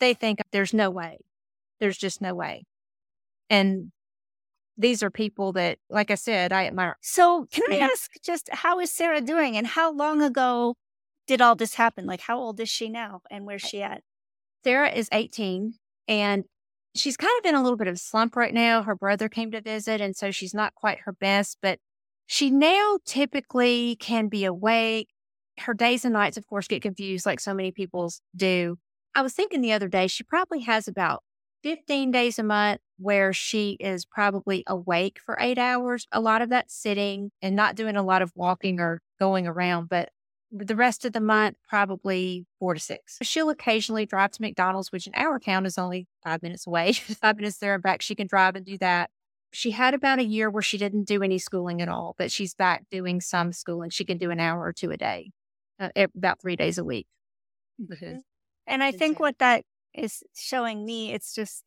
they 0.00 0.14
think 0.14 0.40
there's 0.52 0.72
no 0.74 0.90
way. 0.90 1.18
There's 1.80 1.98
just 1.98 2.20
no 2.20 2.34
way. 2.34 2.64
And 3.48 3.90
these 4.76 5.02
are 5.02 5.10
people 5.10 5.52
that, 5.52 5.78
like 5.88 6.10
I 6.10 6.14
said, 6.14 6.52
I 6.52 6.66
admire. 6.66 6.96
So, 7.02 7.46
can 7.50 7.64
I 7.70 7.78
ask 7.78 8.10
just 8.24 8.48
how 8.52 8.80
is 8.80 8.92
Sarah 8.92 9.20
doing 9.20 9.56
and 9.56 9.66
how 9.66 9.92
long 9.92 10.22
ago 10.22 10.76
did 11.26 11.40
all 11.40 11.54
this 11.54 11.74
happen? 11.74 12.06
Like, 12.06 12.20
how 12.20 12.38
old 12.38 12.60
is 12.60 12.68
she 12.68 12.88
now 12.88 13.20
and 13.30 13.44
where's 13.44 13.62
she 13.62 13.82
at? 13.82 14.02
Sarah 14.64 14.90
is 14.90 15.08
18 15.12 15.74
and 16.08 16.44
she's 16.94 17.16
kind 17.16 17.32
of 17.38 17.48
in 17.48 17.54
a 17.54 17.62
little 17.62 17.76
bit 17.76 17.86
of 17.88 17.94
a 17.94 17.98
slump 17.98 18.36
right 18.36 18.54
now. 18.54 18.82
Her 18.82 18.96
brother 18.96 19.28
came 19.28 19.50
to 19.52 19.60
visit, 19.60 20.00
and 20.00 20.16
so 20.16 20.30
she's 20.30 20.54
not 20.54 20.74
quite 20.74 21.00
her 21.04 21.12
best, 21.12 21.58
but 21.62 21.78
she 22.26 22.50
now 22.50 22.98
typically 23.04 23.96
can 23.96 24.28
be 24.28 24.44
awake. 24.44 25.08
Her 25.58 25.74
days 25.74 26.04
and 26.04 26.14
nights, 26.14 26.36
of 26.36 26.46
course, 26.46 26.68
get 26.68 26.82
confused 26.82 27.26
like 27.26 27.40
so 27.40 27.54
many 27.54 27.70
people's 27.70 28.22
do. 28.34 28.76
I 29.14 29.22
was 29.22 29.34
thinking 29.34 29.60
the 29.60 29.72
other 29.72 29.88
day, 29.88 30.06
she 30.06 30.24
probably 30.24 30.60
has 30.60 30.88
about 30.88 31.22
15 31.62 32.10
days 32.10 32.38
a 32.38 32.42
month 32.42 32.80
where 32.98 33.32
she 33.32 33.76
is 33.80 34.04
probably 34.04 34.62
awake 34.66 35.18
for 35.24 35.36
eight 35.40 35.58
hours. 35.58 36.06
A 36.12 36.20
lot 36.20 36.42
of 36.42 36.50
that 36.50 36.70
sitting 36.70 37.30
and 37.42 37.56
not 37.56 37.74
doing 37.74 37.96
a 37.96 38.02
lot 38.02 38.22
of 38.22 38.32
walking 38.34 38.80
or 38.80 39.00
going 39.18 39.46
around, 39.46 39.88
but 39.88 40.10
the 40.52 40.76
rest 40.76 41.04
of 41.04 41.12
the 41.12 41.20
month, 41.20 41.56
probably 41.68 42.46
four 42.58 42.74
to 42.74 42.80
six. 42.80 43.18
She'll 43.22 43.50
occasionally 43.50 44.04
drive 44.04 44.32
to 44.32 44.42
McDonald's, 44.42 44.90
which 44.90 45.06
in 45.06 45.14
our 45.14 45.38
town 45.38 45.64
is 45.64 45.78
only 45.78 46.08
five 46.24 46.42
minutes 46.42 46.66
away. 46.66 46.92
five 47.20 47.36
minutes 47.36 47.58
there 47.58 47.74
and 47.74 47.82
back. 47.82 48.02
She 48.02 48.14
can 48.14 48.26
drive 48.26 48.56
and 48.56 48.66
do 48.66 48.76
that. 48.78 49.10
She 49.52 49.72
had 49.72 49.94
about 49.94 50.18
a 50.18 50.24
year 50.24 50.50
where 50.50 50.62
she 50.62 50.78
didn't 50.78 51.04
do 51.04 51.22
any 51.22 51.38
schooling 51.38 51.82
at 51.82 51.88
all, 51.88 52.14
but 52.18 52.30
she's 52.30 52.54
back 52.54 52.84
doing 52.90 53.20
some 53.20 53.52
schooling. 53.52 53.90
She 53.90 54.04
can 54.04 54.18
do 54.18 54.30
an 54.30 54.38
hour 54.38 54.62
or 54.62 54.72
two 54.72 54.90
a 54.90 54.96
day, 54.96 55.32
uh, 55.78 55.88
about 55.96 56.40
three 56.40 56.56
days 56.56 56.78
a 56.78 56.84
week. 56.84 57.06
Mm-hmm. 57.80 58.18
And 58.66 58.82
I 58.82 58.92
think 58.92 59.18
what 59.18 59.38
that 59.38 59.64
is 59.94 60.22
showing 60.34 60.84
me, 60.84 61.12
it's 61.12 61.34
just 61.34 61.64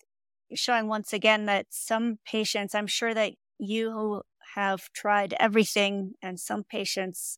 showing 0.54 0.88
once 0.88 1.14
again 1.14 1.46
that 1.46 1.68
some 1.70 2.18
patients, 2.26 2.76
I'm 2.76 2.88
sure 2.88 3.14
that 3.14 3.34
you 3.60 4.22
have 4.56 4.92
tried 4.94 5.34
everything, 5.40 6.14
and 6.22 6.40
some 6.40 6.64
patients 6.64 7.38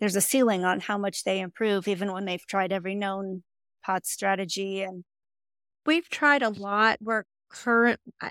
there's 0.00 0.16
a 0.16 0.20
ceiling 0.20 0.64
on 0.64 0.80
how 0.80 0.98
much 0.98 1.24
they 1.24 1.40
improve, 1.40 1.86
even 1.86 2.12
when 2.12 2.24
they've 2.24 2.46
tried 2.46 2.72
every 2.72 2.94
known 2.94 3.42
pot 3.84 4.06
strategy. 4.06 4.82
And 4.82 5.04
we've 5.86 6.08
tried 6.08 6.42
a 6.42 6.48
lot. 6.48 6.98
We're 7.00 7.24
current, 7.50 8.00
uh, 8.20 8.30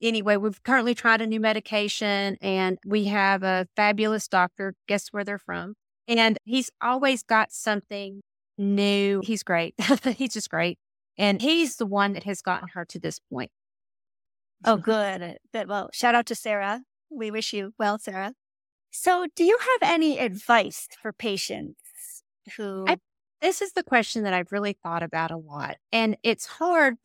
anyway, 0.00 0.36
we've 0.36 0.62
currently 0.62 0.94
tried 0.94 1.20
a 1.20 1.26
new 1.26 1.40
medication 1.40 2.36
and 2.40 2.78
we 2.86 3.04
have 3.06 3.42
a 3.42 3.68
fabulous 3.76 4.28
doctor. 4.28 4.74
Guess 4.88 5.08
where 5.10 5.24
they're 5.24 5.38
from? 5.38 5.74
And 6.06 6.38
he's 6.44 6.70
always 6.80 7.22
got 7.22 7.52
something 7.52 8.22
new. 8.58 9.22
He's 9.24 9.42
great. 9.42 9.74
he's 10.16 10.32
just 10.32 10.50
great. 10.50 10.78
And 11.16 11.40
he's 11.40 11.76
the 11.76 11.86
one 11.86 12.12
that 12.12 12.24
has 12.24 12.42
gotten 12.42 12.68
her 12.74 12.84
to 12.86 12.98
this 12.98 13.18
point. 13.18 13.50
Oh, 14.64 14.76
good. 14.76 15.38
Good. 15.52 15.68
Well, 15.68 15.90
shout 15.92 16.14
out 16.14 16.26
to 16.26 16.34
Sarah. 16.34 16.82
We 17.10 17.30
wish 17.30 17.52
you 17.52 17.72
well, 17.78 17.98
Sarah. 17.98 18.34
So, 18.90 19.26
do 19.36 19.44
you 19.44 19.58
have 19.58 19.90
any 19.90 20.18
advice 20.18 20.88
for 21.02 21.12
patients 21.12 22.22
who? 22.56 22.84
I, 22.88 22.96
this 23.40 23.60
is 23.60 23.72
the 23.72 23.82
question 23.82 24.24
that 24.24 24.34
I've 24.34 24.52
really 24.52 24.76
thought 24.82 25.02
about 25.02 25.30
a 25.30 25.36
lot. 25.36 25.76
And 25.92 26.16
it's 26.22 26.46
hard, 26.46 26.96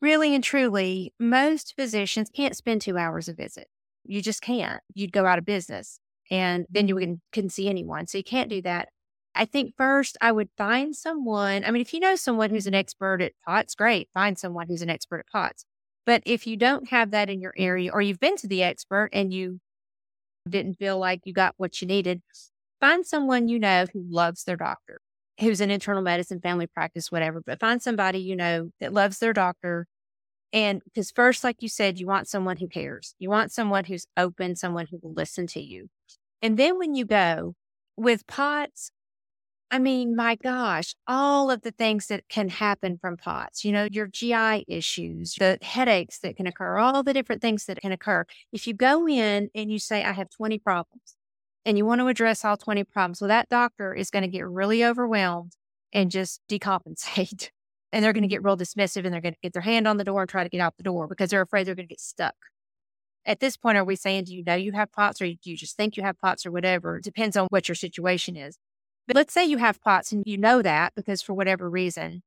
really 0.00 0.34
and 0.34 0.44
truly. 0.44 1.14
Most 1.18 1.74
physicians 1.76 2.30
can't 2.34 2.56
spend 2.56 2.82
two 2.82 2.96
hours 2.98 3.28
a 3.28 3.34
visit. 3.34 3.68
You 4.04 4.20
just 4.20 4.42
can't. 4.42 4.82
You'd 4.94 5.12
go 5.12 5.24
out 5.24 5.38
of 5.38 5.46
business 5.46 5.98
and 6.30 6.66
then 6.70 6.88
you 6.88 6.96
mm-hmm. 6.96 7.04
can, 7.04 7.20
couldn't 7.32 7.50
see 7.50 7.68
anyone. 7.68 8.06
So, 8.06 8.18
you 8.18 8.24
can't 8.24 8.50
do 8.50 8.62
that. 8.62 8.88
I 9.34 9.44
think 9.44 9.74
first 9.76 10.16
I 10.20 10.32
would 10.32 10.48
find 10.56 10.94
someone. 10.94 11.64
I 11.64 11.70
mean, 11.70 11.82
if 11.82 11.92
you 11.92 12.00
know 12.00 12.14
someone 12.16 12.50
who's 12.50 12.66
an 12.66 12.74
expert 12.74 13.20
at 13.20 13.32
POTS, 13.46 13.74
great. 13.74 14.08
Find 14.14 14.38
someone 14.38 14.68
who's 14.68 14.82
an 14.82 14.90
expert 14.90 15.20
at 15.20 15.26
POTS. 15.32 15.64
But 16.06 16.22
if 16.26 16.46
you 16.46 16.56
don't 16.56 16.88
have 16.90 17.10
that 17.12 17.30
in 17.30 17.40
your 17.40 17.54
area 17.56 17.90
or 17.92 18.02
you've 18.02 18.20
been 18.20 18.36
to 18.36 18.46
the 18.46 18.62
expert 18.62 19.10
and 19.12 19.32
you 19.32 19.60
didn't 20.48 20.74
feel 20.78 20.98
like 20.98 21.22
you 21.24 21.32
got 21.32 21.54
what 21.56 21.80
you 21.80 21.88
needed, 21.88 22.22
find 22.80 23.06
someone 23.06 23.48
you 23.48 23.58
know 23.58 23.86
who 23.92 24.04
loves 24.08 24.44
their 24.44 24.56
doctor, 24.56 25.00
who's 25.40 25.60
in 25.60 25.70
internal 25.70 26.02
medicine, 26.02 26.40
family 26.40 26.66
practice, 26.66 27.10
whatever, 27.10 27.42
but 27.44 27.58
find 27.58 27.82
somebody 27.82 28.18
you 28.18 28.36
know 28.36 28.70
that 28.80 28.92
loves 28.92 29.18
their 29.18 29.32
doctor. 29.32 29.86
And 30.52 30.82
because 30.84 31.10
first, 31.10 31.42
like 31.42 31.62
you 31.62 31.68
said, 31.68 31.98
you 31.98 32.06
want 32.06 32.28
someone 32.28 32.58
who 32.58 32.68
cares. 32.68 33.14
You 33.18 33.30
want 33.30 33.50
someone 33.50 33.84
who's 33.84 34.06
open, 34.16 34.54
someone 34.54 34.86
who 34.90 35.00
will 35.02 35.14
listen 35.14 35.46
to 35.48 35.60
you. 35.60 35.88
And 36.42 36.56
then 36.56 36.78
when 36.78 36.94
you 36.94 37.06
go 37.06 37.54
with 37.96 38.26
POTS, 38.26 38.90
I 39.70 39.78
mean, 39.78 40.14
my 40.14 40.36
gosh, 40.36 40.94
all 41.06 41.50
of 41.50 41.62
the 41.62 41.72
things 41.72 42.06
that 42.06 42.28
can 42.28 42.48
happen 42.48 42.98
from 42.98 43.16
POTS, 43.16 43.64
you 43.64 43.72
know, 43.72 43.88
your 43.90 44.06
GI 44.06 44.64
issues, 44.68 45.34
the 45.34 45.58
headaches 45.62 46.18
that 46.20 46.36
can 46.36 46.46
occur, 46.46 46.78
all 46.78 47.02
the 47.02 47.12
different 47.14 47.42
things 47.42 47.64
that 47.66 47.80
can 47.80 47.90
occur. 47.90 48.24
If 48.52 48.66
you 48.66 48.74
go 48.74 49.08
in 49.08 49.50
and 49.54 49.72
you 49.72 49.78
say, 49.78 50.04
I 50.04 50.12
have 50.12 50.30
20 50.30 50.58
problems 50.60 51.16
and 51.64 51.76
you 51.76 51.84
want 51.84 52.00
to 52.00 52.06
address 52.06 52.44
all 52.44 52.56
20 52.56 52.84
problems, 52.84 53.20
well, 53.20 53.28
that 53.28 53.48
doctor 53.48 53.94
is 53.94 54.10
going 54.10 54.22
to 54.22 54.28
get 54.28 54.46
really 54.46 54.84
overwhelmed 54.84 55.52
and 55.92 56.10
just 56.10 56.40
decompensate. 56.48 57.50
and 57.92 58.04
they're 58.04 58.12
going 58.12 58.22
to 58.22 58.28
get 58.28 58.42
real 58.42 58.56
dismissive 58.56 59.04
and 59.04 59.14
they're 59.14 59.20
going 59.20 59.34
to 59.34 59.40
get 59.42 59.52
their 59.52 59.62
hand 59.62 59.88
on 59.88 59.96
the 59.96 60.04
door 60.04 60.22
and 60.22 60.28
try 60.28 60.42
to 60.42 60.50
get 60.50 60.60
out 60.60 60.76
the 60.76 60.82
door 60.82 61.06
because 61.06 61.30
they're 61.30 61.40
afraid 61.40 61.66
they're 61.66 61.76
going 61.76 61.88
to 61.88 61.92
get 61.92 62.00
stuck. 62.00 62.34
At 63.24 63.40
this 63.40 63.56
point, 63.56 63.78
are 63.78 63.84
we 63.84 63.96
saying, 63.96 64.24
do 64.24 64.34
you 64.34 64.44
know 64.44 64.54
you 64.54 64.72
have 64.72 64.92
POTS 64.92 65.22
or 65.22 65.26
do 65.26 65.36
you 65.44 65.56
just 65.56 65.76
think 65.76 65.96
you 65.96 66.02
have 66.02 66.18
POTS 66.20 66.44
or 66.44 66.52
whatever? 66.52 66.98
It 66.98 67.04
depends 67.04 67.36
on 67.36 67.46
what 67.50 67.68
your 67.68 67.76
situation 67.76 68.36
is. 68.36 68.58
But 69.06 69.16
let's 69.16 69.34
say 69.34 69.44
you 69.44 69.58
have 69.58 69.80
POTS 69.82 70.12
and 70.12 70.22
you 70.26 70.38
know 70.38 70.62
that 70.62 70.94
because 70.94 71.20
for 71.22 71.34
whatever 71.34 71.68
reason, 71.68 72.22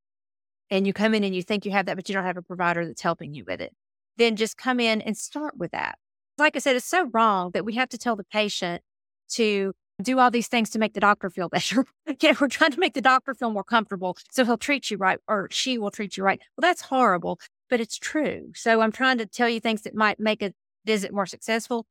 and 0.69 0.85
you 0.85 0.93
come 0.93 1.13
in 1.13 1.23
and 1.23 1.35
you 1.35 1.41
think 1.41 1.65
you 1.65 1.71
have 1.71 1.85
that, 1.85 1.95
but 1.95 2.09
you 2.09 2.13
don't 2.13 2.25
have 2.25 2.37
a 2.37 2.41
provider 2.41 2.85
that's 2.85 3.01
helping 3.01 3.33
you 3.33 3.45
with 3.45 3.61
it. 3.61 3.73
Then 4.17 4.35
just 4.35 4.57
come 4.57 4.79
in 4.79 5.01
and 5.01 5.17
start 5.17 5.57
with 5.57 5.71
that. 5.71 5.97
Like 6.37 6.55
I 6.55 6.59
said, 6.59 6.75
it's 6.75 6.85
so 6.85 7.09
wrong 7.13 7.51
that 7.53 7.65
we 7.65 7.75
have 7.75 7.89
to 7.89 7.97
tell 7.97 8.15
the 8.15 8.23
patient 8.23 8.81
to 9.29 9.73
do 10.01 10.19
all 10.19 10.29
these 10.29 10.47
things 10.47 10.69
to 10.71 10.79
make 10.79 10.93
the 10.93 10.99
doctor 10.99 11.29
feel 11.29 11.49
better. 11.49 11.85
know, 12.07 12.33
we're 12.39 12.47
trying 12.47 12.71
to 12.71 12.79
make 12.79 12.93
the 12.93 13.01
doctor 13.01 13.33
feel 13.33 13.51
more 13.51 13.63
comfortable 13.63 14.17
so 14.31 14.45
he'll 14.45 14.57
treat 14.57 14.91
you 14.91 14.97
right 14.97 15.19
or 15.27 15.47
she 15.51 15.77
will 15.77 15.91
treat 15.91 16.17
you 16.17 16.23
right. 16.23 16.39
Well, 16.55 16.61
that's 16.69 16.83
horrible, 16.83 17.39
but 17.69 17.79
it's 17.79 17.97
true. 17.97 18.51
So 18.55 18.81
I'm 18.81 18.91
trying 18.91 19.17
to 19.17 19.25
tell 19.25 19.49
you 19.49 19.59
things 19.59 19.81
that 19.83 19.95
might 19.95 20.19
make 20.19 20.43
a 20.43 20.53
visit 20.85 21.13
more 21.13 21.25
successful. 21.25 21.85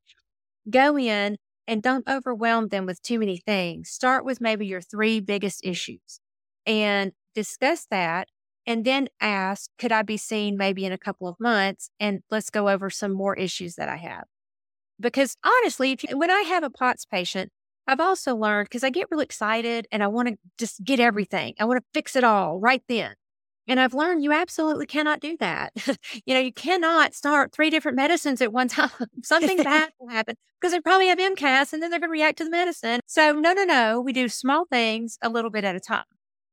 Go 0.68 0.98
in, 0.98 1.36
and 1.66 1.82
don't 1.82 2.08
overwhelm 2.08 2.68
them 2.68 2.86
with 2.86 3.02
too 3.02 3.18
many 3.18 3.38
things. 3.38 3.90
Start 3.90 4.24
with 4.24 4.40
maybe 4.40 4.66
your 4.66 4.80
three 4.80 5.20
biggest 5.20 5.64
issues 5.64 6.20
and 6.64 7.12
discuss 7.34 7.86
that. 7.90 8.28
And 8.68 8.84
then 8.84 9.08
ask, 9.20 9.70
could 9.78 9.92
I 9.92 10.02
be 10.02 10.16
seen 10.16 10.56
maybe 10.56 10.84
in 10.84 10.92
a 10.92 10.98
couple 10.98 11.28
of 11.28 11.36
months? 11.38 11.88
And 12.00 12.20
let's 12.30 12.50
go 12.50 12.68
over 12.68 12.90
some 12.90 13.12
more 13.12 13.36
issues 13.36 13.76
that 13.76 13.88
I 13.88 13.96
have. 13.96 14.24
Because 14.98 15.36
honestly, 15.44 15.96
you, 16.02 16.18
when 16.18 16.30
I 16.30 16.40
have 16.40 16.64
a 16.64 16.70
POTS 16.70 17.04
patient, 17.04 17.52
I've 17.86 18.00
also 18.00 18.34
learned 18.34 18.66
because 18.66 18.82
I 18.82 18.90
get 18.90 19.06
really 19.10 19.24
excited 19.24 19.86
and 19.92 20.02
I 20.02 20.08
want 20.08 20.28
to 20.28 20.36
just 20.58 20.82
get 20.82 20.98
everything. 20.98 21.54
I 21.60 21.64
want 21.64 21.78
to 21.78 21.86
fix 21.94 22.16
it 22.16 22.24
all 22.24 22.58
right 22.58 22.82
then. 22.88 23.14
And 23.68 23.80
I've 23.80 23.94
learned 23.94 24.22
you 24.22 24.32
absolutely 24.32 24.86
cannot 24.86 25.20
do 25.20 25.36
that. 25.38 25.72
you 26.24 26.34
know, 26.34 26.40
you 26.40 26.52
cannot 26.52 27.14
start 27.14 27.52
three 27.52 27.70
different 27.70 27.96
medicines 27.96 28.40
at 28.40 28.52
one 28.52 28.68
time. 28.68 28.90
Something 29.22 29.56
bad 29.62 29.90
will 29.98 30.08
happen 30.08 30.36
because 30.60 30.72
they 30.72 30.80
probably 30.80 31.08
have 31.08 31.18
MCAS 31.18 31.72
and 31.72 31.82
then 31.82 31.90
they're 31.90 32.00
going 32.00 32.08
to 32.08 32.12
react 32.12 32.38
to 32.38 32.44
the 32.44 32.50
medicine. 32.50 33.00
So, 33.06 33.32
no, 33.32 33.52
no, 33.52 33.64
no. 33.64 34.00
We 34.00 34.12
do 34.12 34.28
small 34.28 34.66
things 34.66 35.18
a 35.22 35.28
little 35.28 35.50
bit 35.50 35.64
at 35.64 35.76
a 35.76 35.80
time. 35.80 36.04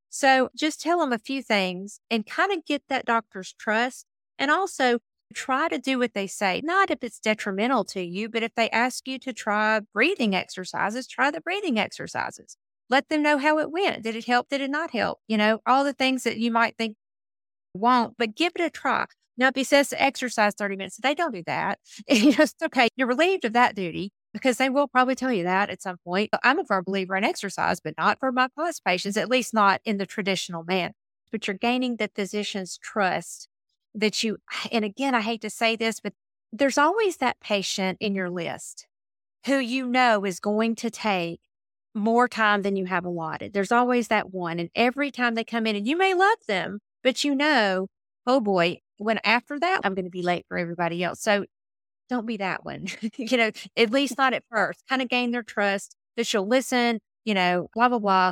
So, 0.10 0.50
just 0.56 0.82
tell 0.82 1.00
them 1.00 1.14
a 1.14 1.20
few 1.20 1.42
things 1.42 2.00
and 2.10 2.26
kind 2.26 2.52
of 2.52 2.66
get 2.66 2.84
that 2.90 3.06
doctor's 3.06 3.54
trust. 3.54 4.06
And 4.40 4.50
also 4.50 5.00
try 5.34 5.68
to 5.68 5.78
do 5.78 6.00
what 6.00 6.14
they 6.14 6.28
say, 6.28 6.62
not 6.64 6.90
if 6.90 7.00
it's 7.04 7.20
detrimental 7.20 7.84
to 7.86 8.02
you, 8.02 8.30
but 8.30 8.44
if 8.44 8.54
they 8.56 8.70
ask 8.70 9.08
you 9.08 9.20
to 9.20 9.34
try 9.34 9.80
breathing 9.94 10.36
exercises, 10.36 11.08
try 11.08 11.32
the 11.32 11.42
breathing 11.42 11.80
exercises. 11.80 12.58
Let 12.90 13.10
them 13.10 13.24
know 13.24 13.38
how 13.38 13.60
it 13.60 13.72
went. 13.72 14.04
Did 14.04 14.16
it 14.16 14.26
help? 14.26 14.50
Did 14.50 14.62
it 14.62 14.70
not 14.70 14.92
help? 14.92 15.20
You 15.28 15.38
know, 15.38 15.62
all 15.66 15.84
the 15.84 15.94
things 15.94 16.24
that 16.24 16.38
you 16.38 16.52
might 16.52 16.78
think 16.78 16.96
won't, 17.74 18.18
but 18.18 18.36
give 18.36 18.54
it 18.56 18.62
a 18.62 18.70
try. 18.70 19.06
Now, 19.38 19.48
if 19.48 19.56
he 19.56 19.64
says 19.64 19.90
to 19.90 20.02
exercise 20.02 20.54
30 20.54 20.76
minutes, 20.76 20.98
they 21.02 21.16
don't 21.16 21.34
do 21.34 21.44
that. 21.48 21.80
it's 22.08 22.54
okay. 22.64 22.88
You're 22.96 23.08
relieved 23.08 23.46
of 23.46 23.54
that 23.54 23.76
duty 23.76 24.12
because 24.32 24.58
they 24.58 24.70
will 24.70 24.88
probably 24.88 25.16
tell 25.16 25.32
you 25.32 25.44
that 25.44 25.70
at 25.70 25.82
some 25.82 25.98
point. 26.04 26.30
I'm 26.44 26.60
a 26.60 26.66
firm 26.66 26.82
mm-hmm. 26.82 26.92
believer 26.92 27.16
in 27.16 27.24
exercise, 27.24 27.80
but 27.80 27.96
not 27.98 28.20
for 28.20 28.32
my 28.32 28.48
POTS 28.56 28.80
patients, 28.80 29.18
at 29.18 29.30
least 29.30 29.54
not 29.54 29.82
in 29.86 29.98
the 29.98 30.06
traditional 30.06 30.64
manner. 30.64 30.94
But 31.32 31.48
you're 31.48 31.58
gaining 31.58 31.96
the 31.96 32.12
physician's 32.14 32.78
trust 32.78 33.48
that 33.96 34.24
you, 34.24 34.38
and 34.72 34.86
again, 34.86 35.16
I 35.16 35.22
hate 35.22 35.42
to 35.42 35.50
say 35.50 35.76
this, 35.76 36.00
but 36.00 36.14
there's 36.52 36.78
always 36.78 37.18
that 37.18 37.40
patient 37.40 37.98
in 38.00 38.14
your 38.14 38.30
list 38.30 38.86
who 39.46 39.58
you 39.58 39.88
know 39.88 40.24
is 40.26 40.40
going 40.40 40.76
to 40.76 40.90
take 40.90 41.42
more 41.96 42.28
time 42.28 42.62
than 42.62 42.76
you 42.76 42.86
have 42.86 43.06
allotted. 43.06 43.54
There's 43.54 43.72
always 43.72 44.08
that 44.08 44.32
one. 44.32 44.60
And 44.60 44.70
every 44.76 45.12
time 45.12 45.36
they 45.36 45.44
come 45.44 45.68
in, 45.68 45.76
and 45.76 45.88
you 45.88 45.98
may 45.98 46.14
love 46.14 46.38
them, 46.48 46.80
but 47.04 47.24
you 47.24 47.36
know, 47.36 47.88
oh 48.26 48.40
boy, 48.40 48.80
when 48.98 49.20
after 49.24 49.60
that, 49.60 49.82
I'm 49.84 49.96
going 49.96 50.06
to 50.06 50.12
be 50.12 50.22
late 50.22 50.46
for 50.48 50.58
everybody 50.58 51.04
else. 51.04 51.22
So 51.22 51.46
don't 52.10 52.26
be 52.26 52.38
that 52.38 52.66
one. 52.66 52.88
you 53.18 53.38
know, 53.38 53.52
at 53.78 53.92
least 53.92 54.18
not 54.18 54.34
at 54.34 54.44
first. 54.50 54.84
Kind 54.90 55.02
of 55.02 55.10
gain 55.10 55.32
their 55.32 55.44
trust 55.44 55.96
that 56.18 56.28
she'll 56.28 56.48
listen, 56.48 57.00
you 57.26 57.34
know, 57.34 57.68
blah, 57.74 57.90
blah, 57.90 58.00
blah. 58.00 58.32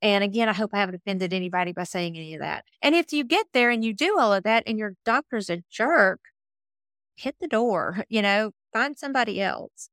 And 0.00 0.24
again, 0.24 0.48
I 0.48 0.52
hope 0.52 0.70
I 0.72 0.78
haven't 0.78 0.96
offended 0.96 1.32
anybody 1.32 1.72
by 1.72 1.84
saying 1.84 2.16
any 2.16 2.34
of 2.34 2.40
that. 2.40 2.64
And 2.82 2.94
if 2.94 3.12
you 3.12 3.22
get 3.24 3.46
there 3.52 3.70
and 3.70 3.84
you 3.84 3.94
do 3.94 4.18
all 4.18 4.32
of 4.32 4.42
that 4.42 4.64
and 4.66 4.76
your 4.76 4.94
doctor's 5.04 5.48
a 5.48 5.62
jerk, 5.70 6.20
hit 7.16 7.36
the 7.40 7.46
door, 7.46 8.04
you 8.08 8.20
know, 8.20 8.50
find 8.72 8.98
somebody 8.98 9.40
else. 9.40 9.88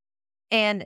And 0.49 0.85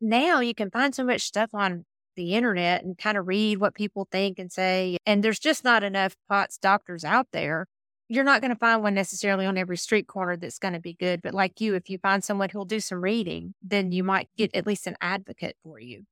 now 0.00 0.40
you 0.40 0.54
can 0.54 0.70
find 0.70 0.94
so 0.94 1.04
much 1.04 1.22
stuff 1.22 1.50
on 1.52 1.84
the 2.16 2.34
internet 2.34 2.84
and 2.84 2.98
kind 2.98 3.16
of 3.16 3.26
read 3.26 3.58
what 3.58 3.74
people 3.74 4.08
think 4.10 4.38
and 4.38 4.50
say. 4.50 4.96
And 5.06 5.22
there's 5.22 5.38
just 5.38 5.64
not 5.64 5.82
enough 5.82 6.16
POTS 6.28 6.58
doctors 6.58 7.04
out 7.04 7.28
there. 7.32 7.66
You're 8.08 8.24
not 8.24 8.40
going 8.40 8.50
to 8.50 8.58
find 8.58 8.82
one 8.82 8.94
necessarily 8.94 9.46
on 9.46 9.56
every 9.56 9.76
street 9.76 10.06
corner 10.06 10.36
that's 10.36 10.58
going 10.58 10.74
to 10.74 10.80
be 10.80 10.94
good. 10.94 11.22
But 11.22 11.34
like 11.34 11.60
you, 11.60 11.74
if 11.74 11.88
you 11.88 11.98
find 11.98 12.22
someone 12.22 12.50
who'll 12.50 12.64
do 12.64 12.80
some 12.80 13.00
reading, 13.00 13.54
then 13.62 13.92
you 13.92 14.04
might 14.04 14.28
get 14.36 14.54
at 14.54 14.66
least 14.66 14.86
an 14.86 14.96
advocate 15.00 15.56
for 15.62 15.78
you. 15.78 16.04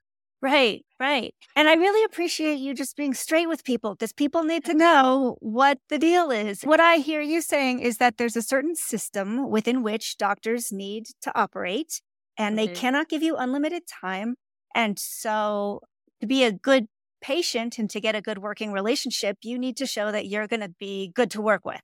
Right, 0.42 0.86
right. 0.98 1.34
And 1.54 1.68
I 1.68 1.74
really 1.74 2.02
appreciate 2.04 2.58
you 2.58 2.72
just 2.72 2.96
being 2.96 3.12
straight 3.12 3.46
with 3.46 3.62
people 3.62 3.94
because 3.94 4.12
people 4.12 4.42
need 4.42 4.64
to 4.64 4.74
know 4.74 5.36
what 5.40 5.78
the 5.90 5.98
deal 5.98 6.30
is. 6.30 6.62
What 6.62 6.80
I 6.80 6.96
hear 6.96 7.20
you 7.20 7.42
saying 7.42 7.80
is 7.80 7.98
that 7.98 8.16
there's 8.16 8.36
a 8.36 8.42
certain 8.42 8.74
system 8.74 9.50
within 9.50 9.82
which 9.82 10.16
doctors 10.16 10.72
need 10.72 11.08
to 11.22 11.38
operate 11.38 12.00
and 12.38 12.56
mm-hmm. 12.56 12.66
they 12.66 12.74
cannot 12.74 13.08
give 13.08 13.22
you 13.22 13.36
unlimited 13.36 13.82
time. 13.86 14.36
And 14.74 14.98
so 14.98 15.80
to 16.20 16.26
be 16.26 16.44
a 16.44 16.52
good 16.52 16.87
patient 17.20 17.78
and 17.78 17.88
to 17.90 18.00
get 18.00 18.14
a 18.14 18.22
good 18.22 18.38
working 18.38 18.72
relationship, 18.72 19.38
you 19.42 19.59
need 19.59 19.76
to 19.76 19.87
show 19.87 20.11
that 20.11 20.26
you're 20.26 20.46
going 20.46 20.61
to 20.61 20.72
be 20.78 21.12
good 21.14 21.30
to 21.33 21.40
work 21.40 21.64
with. 21.64 21.80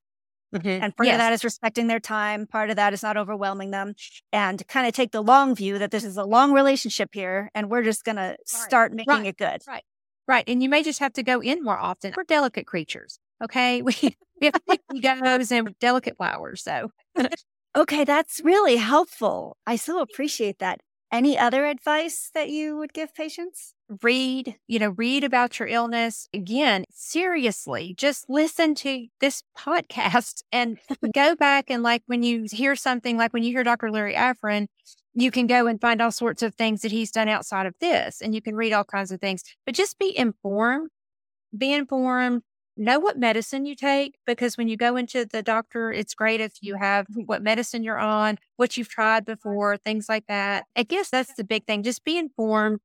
Mm-hmm. 0.54 0.82
And 0.82 0.96
part 0.96 1.06
yes. 1.06 1.14
of 1.14 1.18
that 1.18 1.32
is 1.32 1.44
respecting 1.44 1.86
their 1.86 2.00
time. 2.00 2.46
Part 2.46 2.70
of 2.70 2.76
that 2.76 2.92
is 2.92 3.02
not 3.02 3.16
overwhelming 3.16 3.72
them 3.72 3.94
and 4.32 4.66
kind 4.68 4.86
of 4.86 4.94
take 4.94 5.12
the 5.12 5.22
long 5.22 5.54
view 5.54 5.78
that 5.78 5.90
this 5.90 6.04
is 6.04 6.16
a 6.16 6.24
long 6.24 6.52
relationship 6.52 7.10
here 7.12 7.50
and 7.54 7.68
we're 7.70 7.82
just 7.82 8.04
going 8.04 8.16
right. 8.16 8.36
to 8.38 8.56
start 8.56 8.92
making 8.92 9.12
right. 9.12 9.26
it 9.26 9.36
good. 9.36 9.62
Right. 9.66 9.82
Right. 10.28 10.44
And 10.46 10.62
you 10.62 10.68
may 10.68 10.82
just 10.82 10.98
have 11.00 11.12
to 11.14 11.22
go 11.22 11.40
in 11.40 11.62
more 11.62 11.78
often. 11.78 12.12
We're 12.16 12.24
delicate 12.24 12.66
creatures. 12.66 13.18
Okay. 13.42 13.82
We, 14.38 14.50
we 14.52 14.52
have 14.52 14.80
egos 14.94 15.50
and 15.50 15.74
delicate 15.80 16.18
flowers. 16.18 16.62
So, 16.62 16.90
okay. 17.74 18.04
That's 18.04 18.42
really 18.44 18.76
helpful. 18.76 19.56
I 19.66 19.76
so 19.76 20.00
appreciate 20.00 20.58
that. 20.58 20.80
Any 21.10 21.38
other 21.38 21.64
advice 21.64 22.30
that 22.34 22.50
you 22.50 22.76
would 22.76 22.92
give 22.92 23.14
patients? 23.14 23.72
Read, 24.02 24.56
you 24.66 24.78
know, 24.78 24.90
read 24.90 25.24
about 25.24 25.58
your 25.58 25.68
illness. 25.68 26.28
Again, 26.34 26.84
seriously, 26.90 27.94
just 27.96 28.26
listen 28.28 28.74
to 28.76 29.06
this 29.20 29.42
podcast 29.56 30.42
and 30.52 30.78
go 31.14 31.34
back 31.34 31.70
and 31.70 31.82
like 31.82 32.02
when 32.06 32.22
you 32.22 32.46
hear 32.50 32.76
something, 32.76 33.16
like 33.16 33.32
when 33.32 33.42
you 33.42 33.52
hear 33.52 33.64
Dr. 33.64 33.90
Larry 33.90 34.14
Afrin, 34.14 34.66
you 35.14 35.30
can 35.30 35.46
go 35.46 35.66
and 35.66 35.80
find 35.80 36.02
all 36.02 36.12
sorts 36.12 36.42
of 36.42 36.54
things 36.54 36.82
that 36.82 36.92
he's 36.92 37.10
done 37.10 37.28
outside 37.28 37.66
of 37.66 37.74
this 37.80 38.20
and 38.20 38.34
you 38.34 38.42
can 38.42 38.54
read 38.54 38.72
all 38.72 38.84
kinds 38.84 39.10
of 39.10 39.20
things, 39.20 39.42
but 39.64 39.74
just 39.74 39.98
be 39.98 40.16
informed, 40.16 40.90
be 41.56 41.72
informed, 41.72 42.42
know 42.76 42.98
what 42.98 43.18
medicine 43.18 43.64
you 43.64 43.74
take 43.74 44.16
because 44.26 44.58
when 44.58 44.68
you 44.68 44.76
go 44.76 44.96
into 44.96 45.24
the 45.24 45.42
doctor, 45.42 45.90
it's 45.90 46.14
great 46.14 46.40
if 46.40 46.52
you 46.60 46.76
have 46.76 47.06
what 47.14 47.42
medicine 47.42 47.82
you're 47.82 47.98
on, 47.98 48.36
what 48.56 48.76
you've 48.76 48.90
tried 48.90 49.24
before, 49.24 49.78
things 49.78 50.08
like 50.08 50.26
that. 50.28 50.64
I 50.76 50.82
guess 50.82 51.08
that's 51.08 51.34
the 51.34 51.44
big 51.44 51.64
thing. 51.66 51.82
Just 51.82 52.04
be 52.04 52.18
informed 52.18 52.80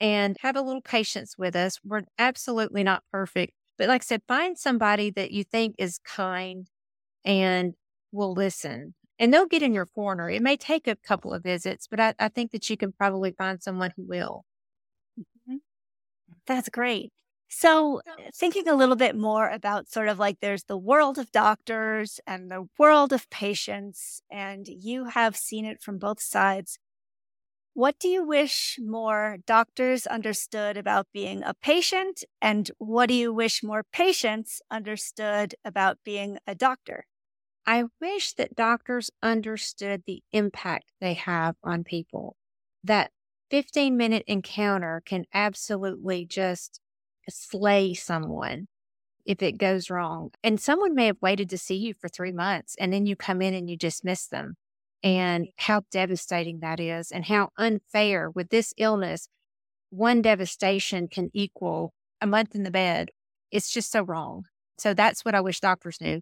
and 0.00 0.36
have 0.40 0.56
a 0.56 0.60
little 0.60 0.82
patience 0.82 1.36
with 1.38 1.56
us. 1.56 1.78
We're 1.84 2.02
absolutely 2.18 2.82
not 2.82 3.02
perfect. 3.10 3.52
But 3.78 3.88
like 3.88 4.02
I 4.02 4.04
said, 4.04 4.22
find 4.26 4.58
somebody 4.58 5.10
that 5.10 5.30
you 5.32 5.44
think 5.44 5.74
is 5.78 5.98
kind 5.98 6.68
and 7.24 7.74
will 8.12 8.32
listen. 8.32 8.94
And 9.18 9.32
they'll 9.32 9.46
get 9.46 9.62
in 9.62 9.72
your 9.72 9.86
corner. 9.86 10.28
It 10.28 10.42
may 10.42 10.56
take 10.56 10.86
a 10.86 10.96
couple 10.96 11.32
of 11.32 11.42
visits, 11.42 11.86
but 11.86 12.00
I, 12.00 12.14
I 12.18 12.28
think 12.28 12.52
that 12.52 12.68
you 12.68 12.76
can 12.76 12.92
probably 12.92 13.32
find 13.32 13.62
someone 13.62 13.92
who 13.96 14.06
will. 14.06 14.44
Mm-hmm. 15.18 15.56
That's 16.46 16.68
great. 16.68 17.12
So, 17.48 18.00
thinking 18.34 18.68
a 18.68 18.74
little 18.74 18.96
bit 18.96 19.16
more 19.16 19.48
about 19.48 19.88
sort 19.88 20.08
of 20.08 20.18
like 20.18 20.40
there's 20.40 20.64
the 20.64 20.76
world 20.76 21.16
of 21.16 21.30
doctors 21.30 22.20
and 22.26 22.50
the 22.50 22.68
world 22.78 23.12
of 23.12 23.30
patients, 23.30 24.20
and 24.30 24.66
you 24.66 25.06
have 25.06 25.36
seen 25.36 25.64
it 25.64 25.80
from 25.80 25.98
both 25.98 26.20
sides. 26.20 26.78
What 27.76 27.98
do 27.98 28.08
you 28.08 28.26
wish 28.26 28.78
more 28.80 29.36
doctors 29.44 30.06
understood 30.06 30.78
about 30.78 31.08
being 31.12 31.42
a 31.42 31.52
patient? 31.52 32.24
And 32.40 32.70
what 32.78 33.10
do 33.10 33.14
you 33.14 33.34
wish 33.34 33.62
more 33.62 33.84
patients 33.92 34.62
understood 34.70 35.56
about 35.62 35.98
being 36.02 36.38
a 36.46 36.54
doctor? 36.54 37.04
I 37.66 37.84
wish 38.00 38.32
that 38.32 38.56
doctors 38.56 39.10
understood 39.22 40.04
the 40.06 40.22
impact 40.32 40.86
they 41.02 41.12
have 41.12 41.56
on 41.62 41.84
people. 41.84 42.36
That 42.82 43.12
15 43.50 43.94
minute 43.94 44.24
encounter 44.26 45.02
can 45.04 45.26
absolutely 45.34 46.24
just 46.24 46.80
slay 47.28 47.92
someone 47.92 48.68
if 49.26 49.42
it 49.42 49.58
goes 49.58 49.90
wrong. 49.90 50.30
And 50.42 50.58
someone 50.58 50.94
may 50.94 51.08
have 51.08 51.20
waited 51.20 51.50
to 51.50 51.58
see 51.58 51.76
you 51.76 51.92
for 51.92 52.08
three 52.08 52.32
months 52.32 52.74
and 52.80 52.90
then 52.90 53.04
you 53.04 53.16
come 53.16 53.42
in 53.42 53.52
and 53.52 53.68
you 53.68 53.76
dismiss 53.76 54.26
them 54.26 54.56
and 55.02 55.48
how 55.56 55.82
devastating 55.90 56.60
that 56.60 56.80
is 56.80 57.10
and 57.10 57.26
how 57.26 57.50
unfair 57.56 58.30
with 58.30 58.48
this 58.50 58.72
illness 58.76 59.28
one 59.90 60.20
devastation 60.20 61.08
can 61.08 61.30
equal 61.32 61.92
a 62.20 62.26
month 62.26 62.54
in 62.54 62.62
the 62.62 62.70
bed 62.70 63.10
it's 63.50 63.70
just 63.70 63.90
so 63.90 64.02
wrong. 64.02 64.44
So 64.78 64.94
that's 64.94 65.24
what 65.24 65.34
i 65.34 65.40
wish 65.40 65.60
doctors 65.60 66.00
knew. 66.00 66.20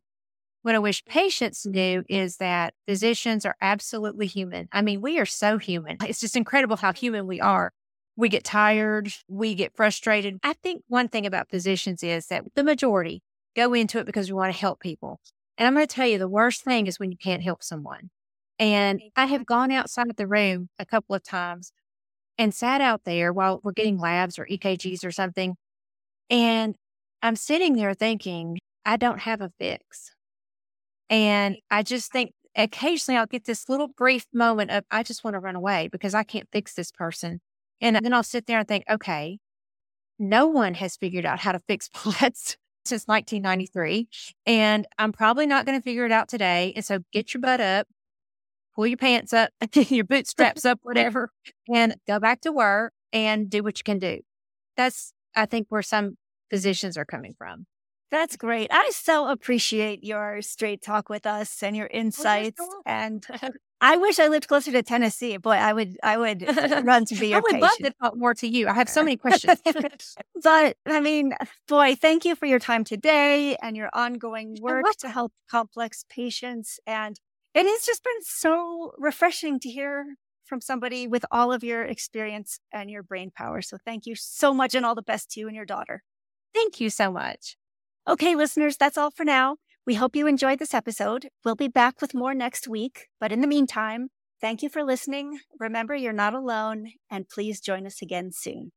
What 0.62 0.74
i 0.74 0.78
wish 0.78 1.04
patients 1.04 1.66
knew 1.66 2.04
is 2.08 2.36
that 2.38 2.74
physicians 2.86 3.44
are 3.44 3.56
absolutely 3.60 4.26
human. 4.26 4.68
I 4.72 4.82
mean 4.82 5.00
we 5.00 5.18
are 5.18 5.26
so 5.26 5.58
human. 5.58 5.96
It's 6.06 6.20
just 6.20 6.36
incredible 6.36 6.76
how 6.76 6.92
human 6.92 7.26
we 7.26 7.40
are. 7.40 7.72
We 8.16 8.28
get 8.28 8.44
tired 8.44 9.12
we 9.28 9.54
get 9.54 9.74
frustrated. 9.74 10.38
I 10.42 10.54
think 10.54 10.82
one 10.88 11.08
thing 11.08 11.26
about 11.26 11.50
physicians 11.50 12.02
is 12.02 12.26
that 12.28 12.44
the 12.54 12.64
majority 12.64 13.22
go 13.56 13.74
into 13.74 13.98
it 13.98 14.06
because 14.06 14.28
we 14.28 14.34
want 14.34 14.52
to 14.52 14.58
help 14.58 14.80
people. 14.80 15.20
And 15.56 15.66
i'm 15.66 15.74
going 15.74 15.86
to 15.86 15.94
tell 15.94 16.06
you 16.06 16.18
the 16.18 16.28
worst 16.28 16.64
thing 16.64 16.86
is 16.86 16.98
when 16.98 17.10
you 17.10 17.18
can't 17.18 17.42
help 17.42 17.62
someone 17.62 18.10
and 18.58 19.00
I 19.16 19.26
have 19.26 19.46
gone 19.46 19.72
outside 19.72 20.16
the 20.16 20.26
room 20.26 20.68
a 20.78 20.86
couple 20.86 21.14
of 21.14 21.22
times 21.22 21.72
and 22.38 22.54
sat 22.54 22.80
out 22.80 23.02
there 23.04 23.32
while 23.32 23.60
we're 23.62 23.72
getting 23.72 23.98
labs 23.98 24.38
or 24.38 24.46
EKGs 24.46 25.04
or 25.04 25.12
something. 25.12 25.56
And 26.30 26.76
I'm 27.22 27.36
sitting 27.36 27.74
there 27.76 27.94
thinking, 27.94 28.58
I 28.84 28.96
don't 28.96 29.20
have 29.20 29.40
a 29.40 29.50
fix. 29.58 30.12
And 31.10 31.56
I 31.70 31.82
just 31.82 32.12
think 32.12 32.32
occasionally 32.56 33.18
I'll 33.18 33.26
get 33.26 33.44
this 33.44 33.68
little 33.68 33.88
brief 33.88 34.26
moment 34.32 34.70
of, 34.70 34.84
I 34.90 35.02
just 35.02 35.24
want 35.24 35.34
to 35.34 35.40
run 35.40 35.56
away 35.56 35.88
because 35.90 36.14
I 36.14 36.22
can't 36.22 36.48
fix 36.52 36.74
this 36.74 36.90
person. 36.90 37.40
And 37.80 37.96
then 37.96 38.12
I'll 38.12 38.22
sit 38.22 38.46
there 38.46 38.58
and 38.60 38.68
think, 38.68 38.84
okay, 38.90 39.38
no 40.18 40.46
one 40.46 40.74
has 40.74 40.96
figured 40.96 41.26
out 41.26 41.40
how 41.40 41.52
to 41.52 41.60
fix 41.66 41.88
POTS 41.94 42.56
since 42.84 43.04
1993. 43.06 44.08
And 44.46 44.86
I'm 44.98 45.12
probably 45.12 45.46
not 45.46 45.66
going 45.66 45.78
to 45.78 45.82
figure 45.82 46.04
it 46.06 46.12
out 46.12 46.28
today. 46.28 46.72
And 46.76 46.84
so 46.84 47.00
get 47.12 47.34
your 47.34 47.40
butt 47.40 47.60
up, 47.60 47.86
pull 48.74 48.86
your 48.86 48.96
pants 48.96 49.32
up, 49.32 49.50
your 49.74 50.04
bootstraps 50.04 50.64
up, 50.64 50.80
whatever, 50.82 51.30
and 51.72 51.96
go 52.06 52.18
back 52.18 52.40
to 52.42 52.52
work 52.52 52.92
and 53.12 53.48
do 53.48 53.62
what 53.62 53.78
you 53.78 53.84
can 53.84 53.98
do. 53.98 54.20
That's, 54.76 55.12
I 55.36 55.46
think, 55.46 55.66
where 55.68 55.82
some 55.82 56.16
physicians 56.50 56.96
are 56.96 57.04
coming 57.04 57.34
from. 57.36 57.66
That's 58.10 58.36
great. 58.36 58.68
I 58.70 58.90
so 58.92 59.28
appreciate 59.28 60.04
your 60.04 60.40
straight 60.40 60.82
talk 60.82 61.08
with 61.08 61.26
us 61.26 61.62
and 61.64 61.76
your 61.76 61.90
oh, 61.92 61.96
insights. 61.96 62.60
Oh, 62.60 62.82
and 62.86 63.26
I 63.80 63.96
wish 63.96 64.20
I 64.20 64.28
lived 64.28 64.46
closer 64.46 64.70
to 64.70 64.82
Tennessee. 64.84 65.36
Boy, 65.36 65.52
I 65.52 65.72
would, 65.72 65.96
I 66.02 66.16
would 66.16 66.42
run 66.86 67.06
to 67.06 67.16
be 67.16 67.28
your. 67.28 67.38
I 67.38 67.40
would 67.40 67.52
patient. 67.54 67.62
love 67.62 67.76
to 67.78 67.90
talk 68.00 68.16
more 68.16 68.32
to 68.34 68.46
you. 68.46 68.68
I 68.68 68.72
have 68.72 68.88
so 68.88 69.02
many 69.02 69.16
questions. 69.16 69.60
but 70.42 70.76
I 70.86 71.00
mean, 71.00 71.34
boy, 71.66 71.96
thank 71.96 72.24
you 72.24 72.36
for 72.36 72.46
your 72.46 72.60
time 72.60 72.84
today 72.84 73.56
and 73.60 73.76
your 73.76 73.90
ongoing 73.92 74.58
work 74.60 74.84
to 75.00 75.08
help 75.08 75.32
complex 75.50 76.04
patients. 76.08 76.78
And 76.86 77.18
it 77.54 77.66
has 77.66 77.84
just 77.84 78.02
been 78.02 78.22
so 78.22 78.92
refreshing 78.98 79.60
to 79.60 79.70
hear 79.70 80.16
from 80.44 80.60
somebody 80.60 81.06
with 81.06 81.24
all 81.30 81.52
of 81.52 81.64
your 81.64 81.84
experience 81.84 82.58
and 82.72 82.90
your 82.90 83.02
brain 83.02 83.30
power. 83.34 83.62
So 83.62 83.78
thank 83.84 84.06
you 84.06 84.14
so 84.14 84.52
much 84.52 84.74
and 84.74 84.84
all 84.84 84.94
the 84.94 85.02
best 85.02 85.30
to 85.32 85.40
you 85.40 85.46
and 85.46 85.56
your 85.56 85.64
daughter. 85.64 86.02
Thank 86.52 86.80
you 86.80 86.90
so 86.90 87.10
much. 87.10 87.56
Okay, 88.06 88.34
listeners, 88.34 88.76
that's 88.76 88.98
all 88.98 89.10
for 89.10 89.24
now. 89.24 89.56
We 89.86 89.94
hope 89.94 90.16
you 90.16 90.26
enjoyed 90.26 90.58
this 90.58 90.74
episode. 90.74 91.28
We'll 91.44 91.56
be 91.56 91.68
back 91.68 92.00
with 92.00 92.14
more 92.14 92.34
next 92.34 92.68
week. 92.68 93.06
But 93.20 93.32
in 93.32 93.40
the 93.40 93.46
meantime, 93.46 94.08
thank 94.40 94.62
you 94.62 94.68
for 94.68 94.82
listening. 94.82 95.38
Remember, 95.58 95.94
you're 95.94 96.12
not 96.12 96.34
alone, 96.34 96.92
and 97.10 97.28
please 97.28 97.60
join 97.60 97.86
us 97.86 98.02
again 98.02 98.30
soon. 98.32 98.72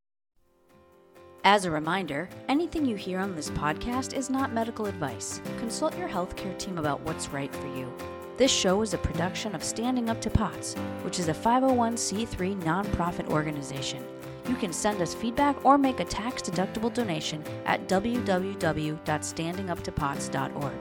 As 1.44 1.66
a 1.66 1.72
reminder, 1.72 2.28
anything 2.50 2.86
you 2.86 2.96
hear 2.96 3.20
on 3.20 3.36
this 3.36 3.50
podcast 3.52 4.14
is 4.14 4.30
not 4.30 4.54
medical 4.54 4.86
advice. 4.86 5.40
Consult 5.60 5.98
your 5.98 6.10
healthcare 6.10 6.58
team 6.58 6.78
about 6.78 7.02
what's 7.02 7.30
right 7.30 7.54
for 7.56 7.68
you. 7.68 7.94
This 8.38 8.52
show 8.52 8.82
is 8.84 8.94
a 8.94 9.00
production 9.00 9.56
of 9.56 9.64
Standing 9.64 10.12
Up 10.12 10.22
to 10.22 10.30
POTS, 10.30 10.76
which 11.02 11.18
is 11.18 11.28
a 11.28 11.34
501c3 11.34 12.62
nonprofit 12.62 13.28
organization. 13.30 14.06
You 14.48 14.54
can 14.56 14.72
send 14.72 15.02
us 15.02 15.16
feedback 15.16 15.66
or 15.66 15.80
make 15.80 16.00
a 16.00 16.06
tax 16.06 16.44
deductible 16.44 16.94
donation 16.94 17.44
at 17.66 17.88
www.standinguptopots.org. 17.88 20.74